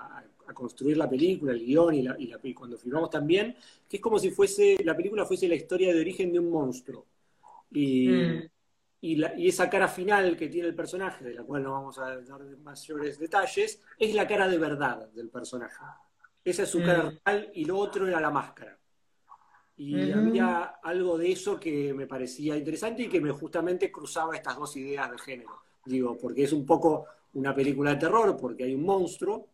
[0.53, 3.55] construir la película, el guion y, la, y, cuando filmamos también,
[3.87, 7.05] que es como si fuese, la película fuese la historia de origen de un monstruo.
[7.71, 8.49] Y, mm.
[8.99, 12.41] y, esa cara final que tiene el personaje, de la cual no vamos a dar
[12.57, 15.77] mayores detalles, es la cara de verdad del personaje.
[16.43, 17.17] Esa es su cara mm.
[17.23, 18.77] real y lo otro era la máscara.
[19.77, 24.55] Y había algo de eso que me parecía interesante y que me justamente cruzaba estas
[24.55, 25.61] dos ideas de género.
[25.83, 29.47] Digo, porque es un poco una película de terror, porque hay un monstruo,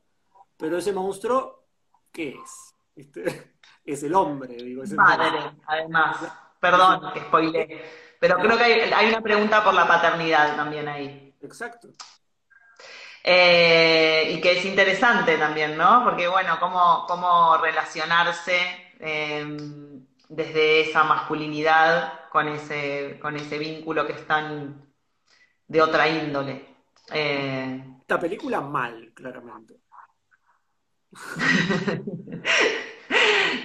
[0.58, 1.64] pero ese monstruo,
[2.12, 2.76] ¿qué es?
[2.96, 3.54] Este,
[3.86, 4.84] es el hombre, digo.
[4.84, 6.18] Es Madre, además.
[6.60, 7.82] Perdón que spoilé.
[8.20, 11.36] Pero creo que hay, una pregunta por la paternidad también ahí.
[11.42, 11.90] Exacto.
[13.24, 16.04] Eh, y que es interesante también, ¿no?
[16.04, 18.58] Porque, bueno, cómo, cómo relacionarse.
[19.00, 19.58] Eh,
[20.30, 24.86] desde esa masculinidad con ese, con ese vínculo que es tan
[25.68, 26.66] de otra índole.
[27.14, 29.76] Eh, Esta película mal, claramente.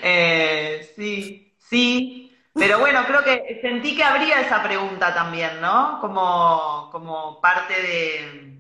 [0.05, 5.99] Eh, sí, sí, pero bueno, creo que sentí que habría esa pregunta también, ¿no?
[6.01, 8.52] Como, como parte de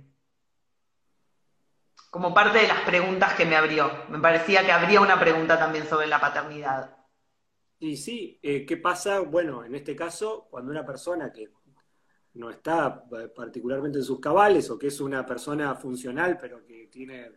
[2.12, 3.90] como parte de las preguntas que me abrió.
[4.10, 6.94] Me parecía que habría una pregunta también sobre la paternidad.
[7.78, 9.20] Y sí, eh, ¿qué pasa?
[9.20, 11.48] Bueno, en este caso, cuando una persona que
[12.34, 16.86] no está eh, particularmente en sus cabales o que es una persona funcional pero que
[16.88, 17.30] tiene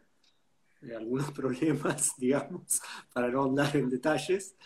[0.82, 2.82] eh, algunos problemas, digamos,
[3.14, 4.58] para no andar en detalles.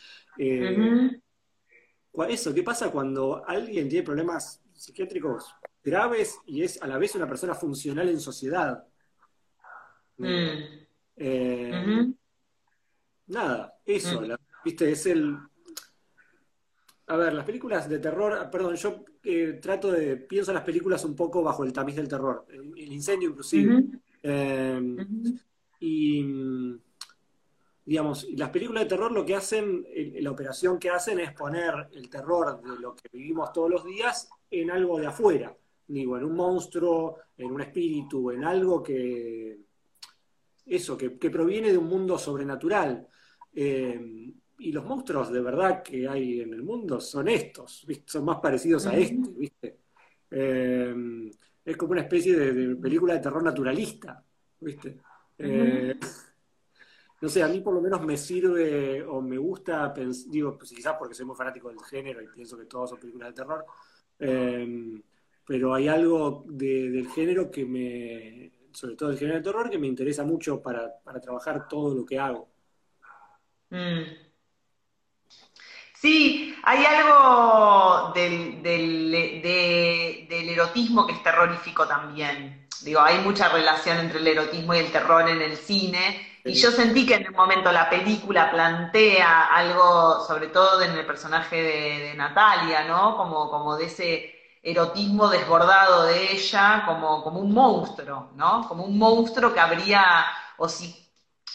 [2.30, 5.54] Eso, ¿qué pasa cuando alguien tiene problemas psiquiátricos
[5.84, 8.89] graves y es a la vez una persona funcional en sociedad?
[10.20, 12.14] Mm.
[13.28, 14.36] Nada, eso, mm.
[14.64, 15.38] viste, es el,
[17.10, 21.16] a ver, las películas de terror, perdón, yo eh, trato de, pienso las películas un
[21.16, 23.84] poco bajo el tamiz del terror, el, incendio inclusive.
[24.22, 24.98] Em,
[25.80, 26.24] y,
[27.84, 29.88] digamos, las películas de terror lo que hacen,
[30.20, 34.30] la operación que hacen es poner el terror de lo que vivimos todos los días
[34.52, 35.56] en algo de afuera.
[35.88, 39.58] Digo, en un monstruo, en un espíritu, en algo que,
[40.70, 43.08] eso, que, proviene de un mundo sobrenatural.
[43.54, 48.40] Em, y los monstruos de verdad que hay en el mundo son estos, son más
[48.40, 49.80] parecidos a este, ¿viste?
[50.30, 51.32] Eh,
[51.66, 54.24] es como una especie de, película de terror naturalista,
[54.60, 54.98] ¿viste?
[55.38, 55.98] Eh,
[57.22, 59.94] no sé, a mí por lo menos me sirve o me gusta,
[60.28, 63.30] digo, pues quizás porque soy muy fanático del género y pienso que todos son películas
[63.30, 63.66] de terror,
[64.20, 65.02] eh,
[65.46, 69.88] pero hay algo del género que me, sobre todo el género de terror, que me
[69.88, 70.90] interesa mucho para,
[71.22, 72.48] trabajar todo lo que hago.
[73.70, 74.04] Mm.
[75.96, 78.62] Sí, hay algo del,
[80.32, 82.68] erotismo que es terrorífico también.
[82.84, 86.72] digo, hay mucha relación entre el erotismo y el terror en el cine, y yo
[86.72, 92.14] sentí que en el momento la película plantea algo, sobre todo en el personaje de,
[92.16, 93.18] Natalia, ¿no?
[93.18, 98.68] Como, como de ese erotismo desbordado de ella, como, como un monstruo, ¿no?
[98.68, 100.26] Como un monstruo que habría,
[100.58, 101.10] o si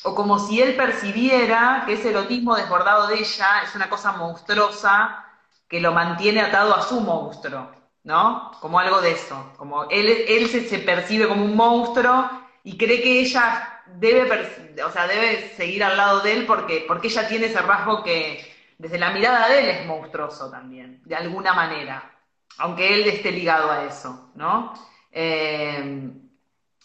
[0.05, 5.25] o como si él percibiera que ese erotismo desbordado de ella es una cosa monstruosa
[5.67, 7.71] que lo mantiene atado a su monstruo,
[8.05, 8.53] ¿no?
[8.61, 12.31] Como algo de eso, como él, él se, percibe como un monstruo
[12.63, 17.09] y cree que ella debe, o sea, debe seguir al lado de él porque, porque
[17.09, 21.55] ella tiene ese rasgo que desde la mirada de él es monstruoso también, de alguna
[21.55, 22.14] manera,
[22.59, 24.73] aunque él esté ligado a eso, ¿no?
[25.11, 26.11] Eh,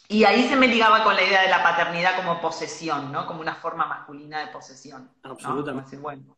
[0.07, 3.27] y ahí se me ligaba con la idea de la paternidad como posesión, ¿no?
[3.27, 5.09] Como una forma masculina de posesión.
[5.21, 5.97] Absolutamente.
[5.97, 6.35] bueno.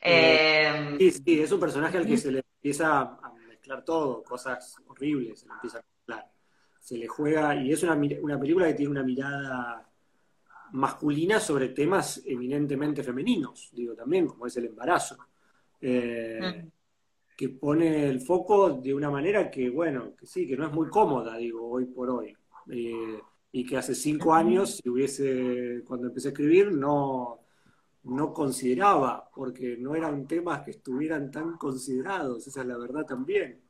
[0.00, 4.76] Eh, sí, sí, es un personaje al que se le empieza a mezclar todo, cosas
[4.86, 6.30] horribles, se le empieza a mezclar.
[6.80, 9.86] Se le juega, y es una, una película que tiene una mirada
[10.72, 15.18] masculina sobre temas eminentemente femeninos, digo también, como es el embarazo.
[15.80, 16.81] Eh, mm.
[17.36, 20.88] Que pone el foco de una manera que, bueno, que sí, que no es muy
[20.88, 22.36] cómoda, digo, hoy por hoy.
[22.70, 23.18] Eh,
[23.52, 27.40] y que hace cinco años, si hubiese, cuando empecé a escribir, no,
[28.04, 33.60] no consideraba, porque no eran temas que estuvieran tan considerados, esa es la verdad también.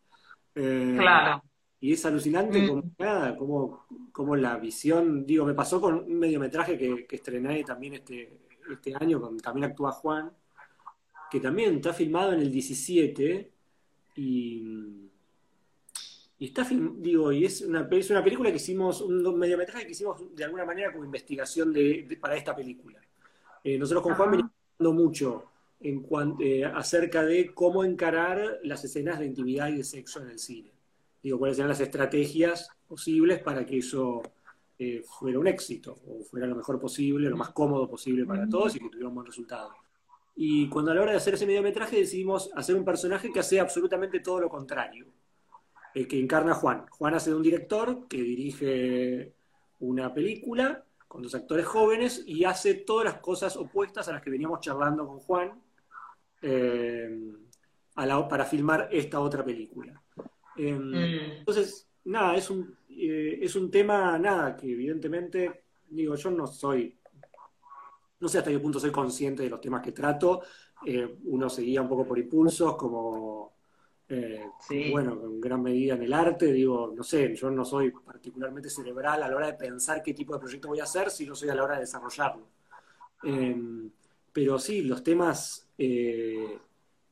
[0.55, 1.43] Eh, claro.
[1.81, 2.69] Y es alucinante mm.
[2.69, 7.65] como nada, como, como la visión, digo, me pasó con un mediometraje que, que estrené
[7.65, 8.39] también este,
[8.71, 10.31] este año, con, también actúa Juan,
[11.33, 13.51] que también está filmado en el 17
[14.16, 15.03] y
[16.43, 20.35] y está digo, y es una, es una película que hicimos, un mediometraje que hicimos
[20.35, 23.01] de alguna manera como investigación de, para esta película.
[23.62, 25.45] Eh, nosotros con Juan venimos hablando mucho
[25.78, 26.05] en
[26.41, 30.72] eh, acerca de cómo encarar las escenas de intimidad y de sexo en el cine.
[31.22, 34.20] Digo, cuáles eran las estrategias posibles para que eso
[34.80, 38.74] eh, fuera un éxito, o fuera lo mejor posible, lo más cómodo posible para todos
[38.74, 39.70] y que tuviera un buen resultado.
[40.35, 43.61] Y cuando a la hora de hacer ese mediometraje decidimos hacer un personaje que hace
[43.61, 45.07] absolutamente todo lo contrario
[45.95, 46.87] el que encarna a Juan.
[46.91, 49.33] Juan hace de un director que dirige
[49.80, 54.30] una película con dos actores jóvenes y hace todas las cosas opuestas a las que
[54.30, 55.62] veníamos charlando con Juan
[56.41, 57.35] eh,
[57.95, 60.03] para filmar esta otra película.
[60.57, 61.30] Em, mm.
[61.41, 66.97] Entonces, nada, es un, eh, es un tema, nada, que evidentemente, digo, yo no soy,
[68.23, 70.43] no sé hasta qué punto soy consciente de los temas que trato,
[70.87, 73.55] eh, uno seguía un poco por impulsos, como
[74.09, 74.45] eh,
[74.93, 79.25] bueno, en gran medida en el arte, digo, no sé, yo no soy particularmente cerebral
[79.25, 81.49] a la hora de pensar qué tipo de proyecto voy a hacer, si no soy
[81.49, 82.47] a la hora de desarrollarlo.
[83.25, 83.91] Em,
[84.33, 86.59] pero sí, los temas eh,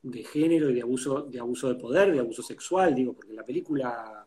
[0.03, 3.35] de género y de abuso, de abuso de poder, de abuso sexual, digo, porque en
[3.35, 4.25] la película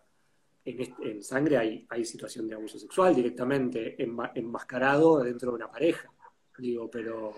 [0.66, 3.96] en, Sangre hay, hay, situación de abuso sexual directamente
[4.34, 6.13] enmascarado dentro de una pareja,
[6.58, 7.32] digo, pero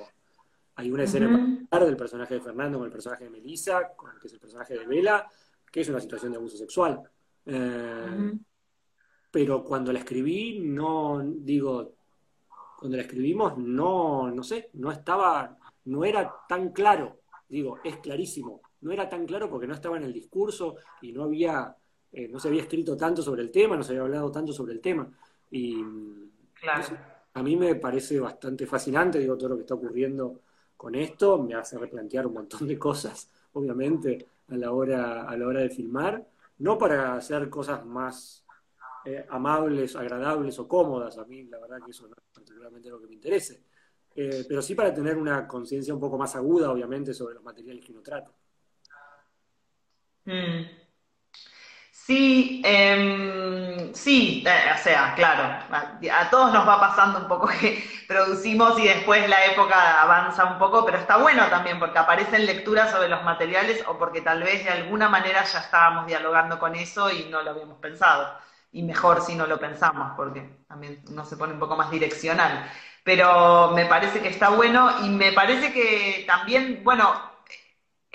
[0.76, 4.40] hay una escena del personaje de Fernando con el personaje de Melissa, que es el
[4.40, 5.28] personaje de Vela,
[5.70, 7.02] que es una situación de abuso sexual.
[7.44, 8.32] Eh,
[9.30, 11.96] pero cuando la escribí, no, digo,
[12.78, 17.20] cuando la escribimos, no, no sé, no estaba, no era tan claro.
[17.48, 18.60] Digo, es clarísimo.
[18.80, 21.74] No era tan claro porque no estaba en el discurso y no había,
[22.12, 24.74] eh, no se había escrito tanto sobre el tema, no se había hablado tanto sobre
[24.74, 25.10] el tema.
[25.50, 25.82] Y
[27.36, 30.40] a mí me parece bastante fascinante, digo, todo lo que está ocurriendo
[30.74, 35.46] con esto, me hace replantear un montón de cosas, obviamente, a la hora, a la
[35.46, 36.26] hora de filmar,
[36.58, 38.42] no para hacer cosas más
[39.04, 42.98] eh, amables, agradables o cómodas, a mí la verdad que eso no es particularmente lo
[42.98, 43.64] que me interese,
[44.14, 47.84] eh, pero sí para tener una conciencia un poco más aguda, obviamente, sobre los materiales
[47.84, 48.32] que uno trata.
[50.24, 50.85] Mm.
[52.06, 57.84] Sí, em, sí, eh, o sea, claro, a, todos nos va pasando un poco que
[58.06, 62.92] producimos y después la época avanza un poco, pero está bueno también porque aparecen lecturas
[62.92, 67.10] sobre los materiales o porque tal vez de alguna manera ya estábamos dialogando con eso
[67.10, 68.38] y no lo habíamos pensado.
[68.70, 72.70] Y mejor si no lo pensamos, porque también uno se pone un poco más direccional.
[73.02, 77.35] Pero me parece que está bueno y me parece que también, bueno,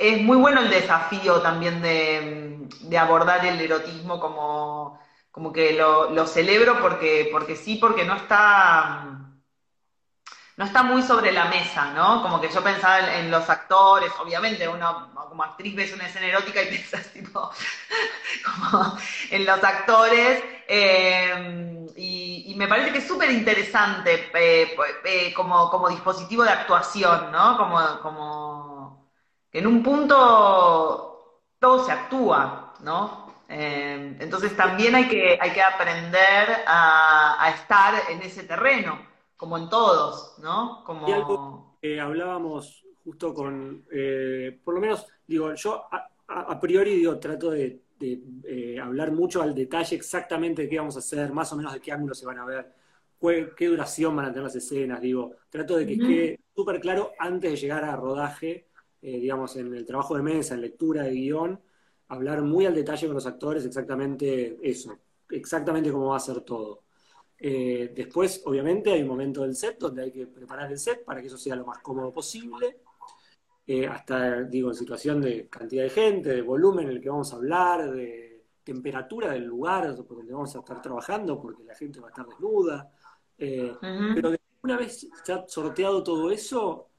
[0.02, 5.00] es muy bueno el desafío también de, abordar el erotismo como,
[5.30, 9.06] como que lo, celebro porque, porque sí, porque no está,
[10.58, 12.24] no está muy sobre la mesa, ¿no?
[12.24, 16.64] Como que yo pensaba en, los actores, obviamente uno como actriz ves una escena erótica
[16.64, 17.52] y piensas tipo,
[18.44, 18.98] como
[19.30, 25.90] en los actores, eh, y, me parece que es súper interesante eh, eh, como, como
[25.90, 27.58] dispositivo de actuación, ¿no?
[27.58, 28.81] Como, como
[29.52, 33.32] en un punto todo se actúa, ¿no?
[33.48, 39.00] Eh, entonces también hay que, hay que aprender a, estar en ese terreno,
[39.36, 40.84] como en todos, ¿no?
[40.86, 41.08] Como...
[41.08, 45.84] Y algo que hablábamos justo con, eh, por lo menos, digo, yo
[46.28, 51.00] a, priori digo, trato de, eh, hablar mucho al detalle exactamente de qué vamos a
[51.00, 52.74] hacer, más o menos de qué ángulos se van a ver,
[53.56, 57.52] qué, duración van a tener las escenas, digo, trato de que quede súper claro antes
[57.52, 58.68] de llegar a rodaje,
[59.02, 61.60] digamos, en el trabajo de mesa, en lectura de guion,
[62.12, 64.98] hablar muy al detalle con los actores exactamente eso,
[65.30, 66.84] exactamente cómo va a ser todo.
[67.44, 71.22] Eh, después, obviamente, hay un momento del set donde hay que preparar el set para
[71.22, 72.82] que eso sea lo más cómodo posible.
[73.66, 77.34] Eh, hasta, digo, en situación de cantidad de gente, de volumen en el que vamos
[77.34, 82.08] a hablar, de temperatura del lugar donde vamos a estar trabajando, porque la gente va
[82.08, 82.92] a estar desnuda.
[83.38, 83.74] Eh,
[84.14, 86.91] pero una vez ya sorteado todo eso,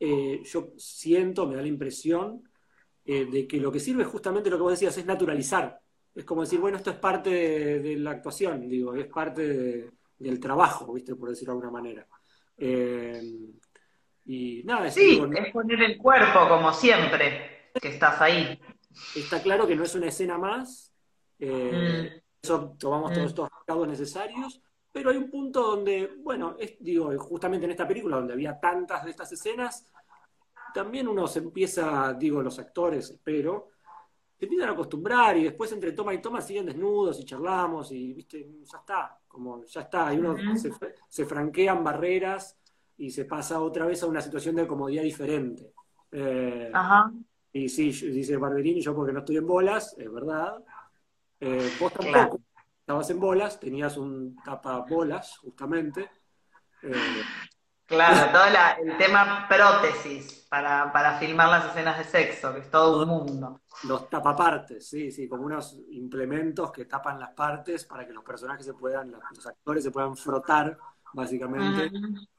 [0.00, 2.42] yo siento, me da la impresión
[3.04, 5.80] eh, de que lo que sirve justamente lo que vos decías, es naturalizar.
[6.14, 7.30] Es como decir, bueno, esto es parte
[7.80, 11.14] de, la actuación, digo, es parte del trabajo, ¿viste?
[11.14, 12.06] Por decirlo de alguna manera.
[12.56, 13.20] Eh,
[14.26, 18.60] y nada, es, sí, es poner el cuerpo como siempre, que estás ahí.
[19.16, 20.92] Está claro que no es una escena más,
[21.38, 22.44] eh, mm.
[22.44, 23.28] eso tomamos todos mm.
[23.28, 24.60] estos recaudos necesarios,
[24.92, 29.04] pero hay un punto donde, bueno, es, digo, justamente en esta película donde había tantas
[29.04, 29.86] de estas escenas,
[30.74, 33.68] también uno se empieza, digo, los actores, espero,
[34.36, 38.12] se empiezan a acostumbrar y después entre toma y toma siguen desnudos y charlamos y,
[38.14, 40.36] viste, ya está, como ya está, y uno
[41.08, 42.56] se, franquean barreras
[42.96, 45.72] y se pasa otra vez a una situación de comodidad diferente.
[46.10, 47.12] Eh, Ajá.
[47.52, 50.62] Y sí, dice Barberini, yo porque no estoy en bolas, es verdad.
[51.40, 52.40] Eh, vos tampoco
[52.90, 56.10] estabas en bolas, tenías un tapa bolas, justamente.
[56.82, 57.22] Eh,
[57.86, 58.44] Claro, todo
[58.84, 63.62] el tema prótesis para, para, filmar las escenas de sexo, que es todo un mundo.
[63.82, 68.64] Los tapapartes, sí, sí, como unos implementos que tapan las partes para que los personajes
[68.64, 70.78] se puedan, los actores se puedan frotar,
[71.12, 71.90] básicamente,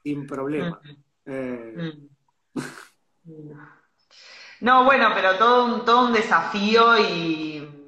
[0.02, 0.80] sin problema.
[1.26, 1.98] Eh,
[4.62, 7.81] no, bueno, pero todo un, todo un desafío y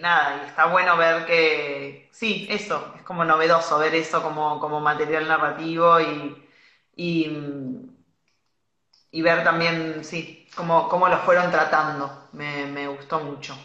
[0.00, 4.80] nada, y está bueno ver que, sí, eso, es como novedoso ver eso como, como
[4.80, 6.46] material narrativo y
[9.10, 12.28] y, ver también, sí, cómo, cómo lo fueron tratando.
[12.32, 13.56] Me, gustó mucho.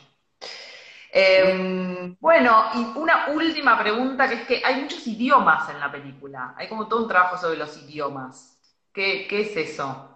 [1.12, 6.54] Em, bueno, y una última pregunta, que es que hay muchos idiomas en la película.
[6.58, 8.58] Hay como todo un trabajo sobre los idiomas.
[8.94, 10.14] ¿Qué, es eso?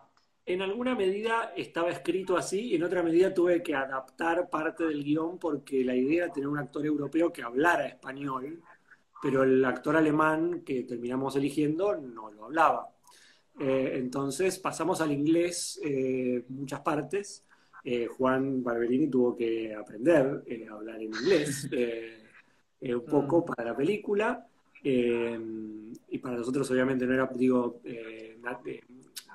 [0.49, 5.03] En alguna medida estaba escrito así y en otra medida tuve que adaptar parte del
[5.03, 8.59] guion porque la idea era tener un actor europeo que hablara español,
[9.21, 12.89] pero el actor alemán que terminamos eligiendo no lo hablaba.
[13.59, 17.45] Eh, entonces pasamos al inglés eh, muchas partes.
[17.83, 21.69] Eh, Juan Barberini tuvo que aprender a hablar en inglés
[22.81, 23.45] un poco mm.
[23.45, 24.47] para la película.
[24.81, 27.81] y para nosotros obviamente no era, digo,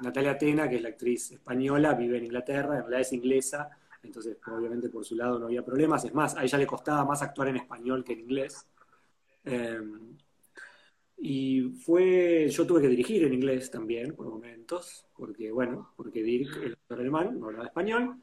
[0.03, 3.70] Natalia Tena, que es la actriz española, vive en Inglaterra, en realidad es inglesa,
[4.03, 6.05] entonces obviamente por su lado no había problemas.
[6.05, 8.66] Es más, a ella le costaba más actuar en español que en inglés.
[11.26, 16.55] Y fue, yo tuve que dirigir en inglés también por momentos, porque bueno, porque Dirk,
[16.72, 18.16] actor alemán, no hablaba español.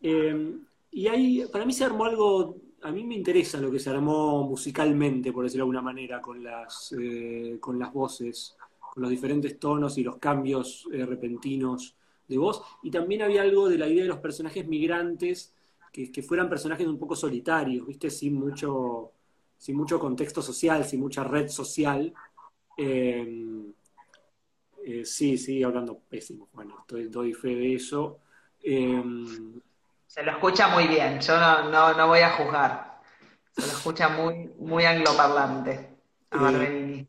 [0.00, 3.90] Em, y ahí, para mí se armó algo, a mí me interesa lo que se
[3.90, 8.56] armó musicalmente, por decirlo de alguna manera, con las, eh, con las voces,
[8.94, 11.96] con los diferentes tonos y los cambios eh, repentinos
[12.28, 12.62] de voz.
[12.82, 15.52] Y también había algo de la idea de los personajes migrantes,
[15.92, 18.08] que, que fueran personajes un poco solitarios, ¿viste?
[18.10, 19.12] Sin mucho,
[19.58, 22.12] sin mucho contexto social, sin mucha red social
[22.76, 23.72] Em,
[24.84, 28.20] eh, sí, sí, hablando pésimo, bueno, estoy, doy fe de eso.
[28.62, 29.60] Em,
[30.06, 33.00] se lo escucha muy bien, yo no, no, voy a juzgar.
[33.52, 35.96] Se lo escucha muy, muy angloparlante
[36.32, 37.06] eh,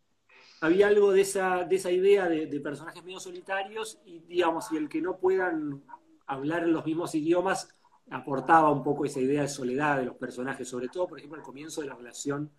[0.65, 4.89] había algo de esa, de esa idea de, personajes medio solitarios y, digamos, y el
[4.89, 5.83] que no puedan
[6.27, 7.69] hablar en los mismos idiomas
[8.09, 11.43] aportaba un poco esa idea de soledad de los personajes, sobre todo, por ejemplo, al
[11.43, 12.51] comienzo de la relación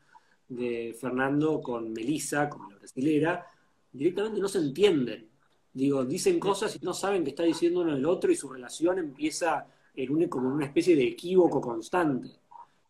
[0.48, 3.46] de Fernando con Melissa, con la brasilera,
[3.92, 5.28] directamente no se entienden.
[5.72, 8.98] Digo, dicen cosas y no saben qué está diciendo uno el otro y su relación
[8.98, 12.30] empieza en un, como una especie de equívoco constante.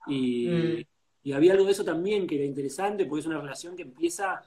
[0.06, 0.86] Y, mm.
[1.24, 4.42] y, había algo de eso también que era interesante, porque es una relación que empieza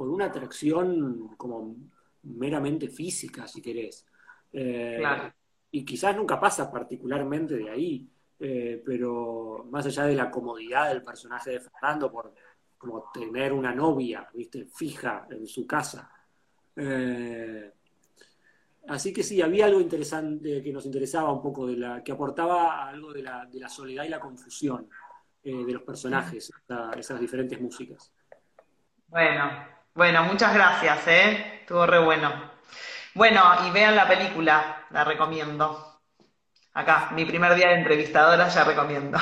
[0.00, 1.76] por una atracción como
[2.22, 4.06] meramente física, si querés.
[4.50, 4.98] Eh,
[5.72, 11.02] y quizás nunca pasa particularmente de ahí, eh, pero más allá de la comodidad del
[11.02, 12.32] personaje de Fernando por
[12.78, 14.64] como tener una novia, ¿viste?
[14.74, 16.10] Fija en su casa.
[16.76, 17.70] Eh,
[18.88, 22.88] así que sí, había algo interesante que nos interesaba un poco, de la, que aportaba
[22.88, 24.88] algo de la, de la soledad y la confusión.
[25.42, 26.50] de los personajes,
[26.96, 28.10] esas diferentes músicas.
[29.08, 31.60] Bueno, bueno, muchas gracias, ¿eh?
[31.60, 32.50] Estuvo re bueno.
[33.14, 36.00] Bueno, y vean la película, la recomiendo.
[36.74, 39.18] Acá, mi primer día de entrevistadora, ya recomiendo.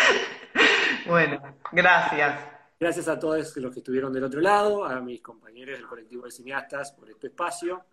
[1.06, 2.52] bueno, gracias.
[2.78, 6.32] Gracias a todos los que estuvieron del otro lado, a mis compañeros del colectivo de
[6.32, 7.86] cineastas por este espacio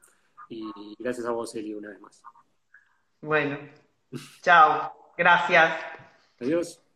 [0.50, 2.24] y gracias a vos, Eli, una vez más.
[3.22, 3.58] Bueno,
[4.42, 5.78] chao, gracias.
[6.42, 6.89] Adiós.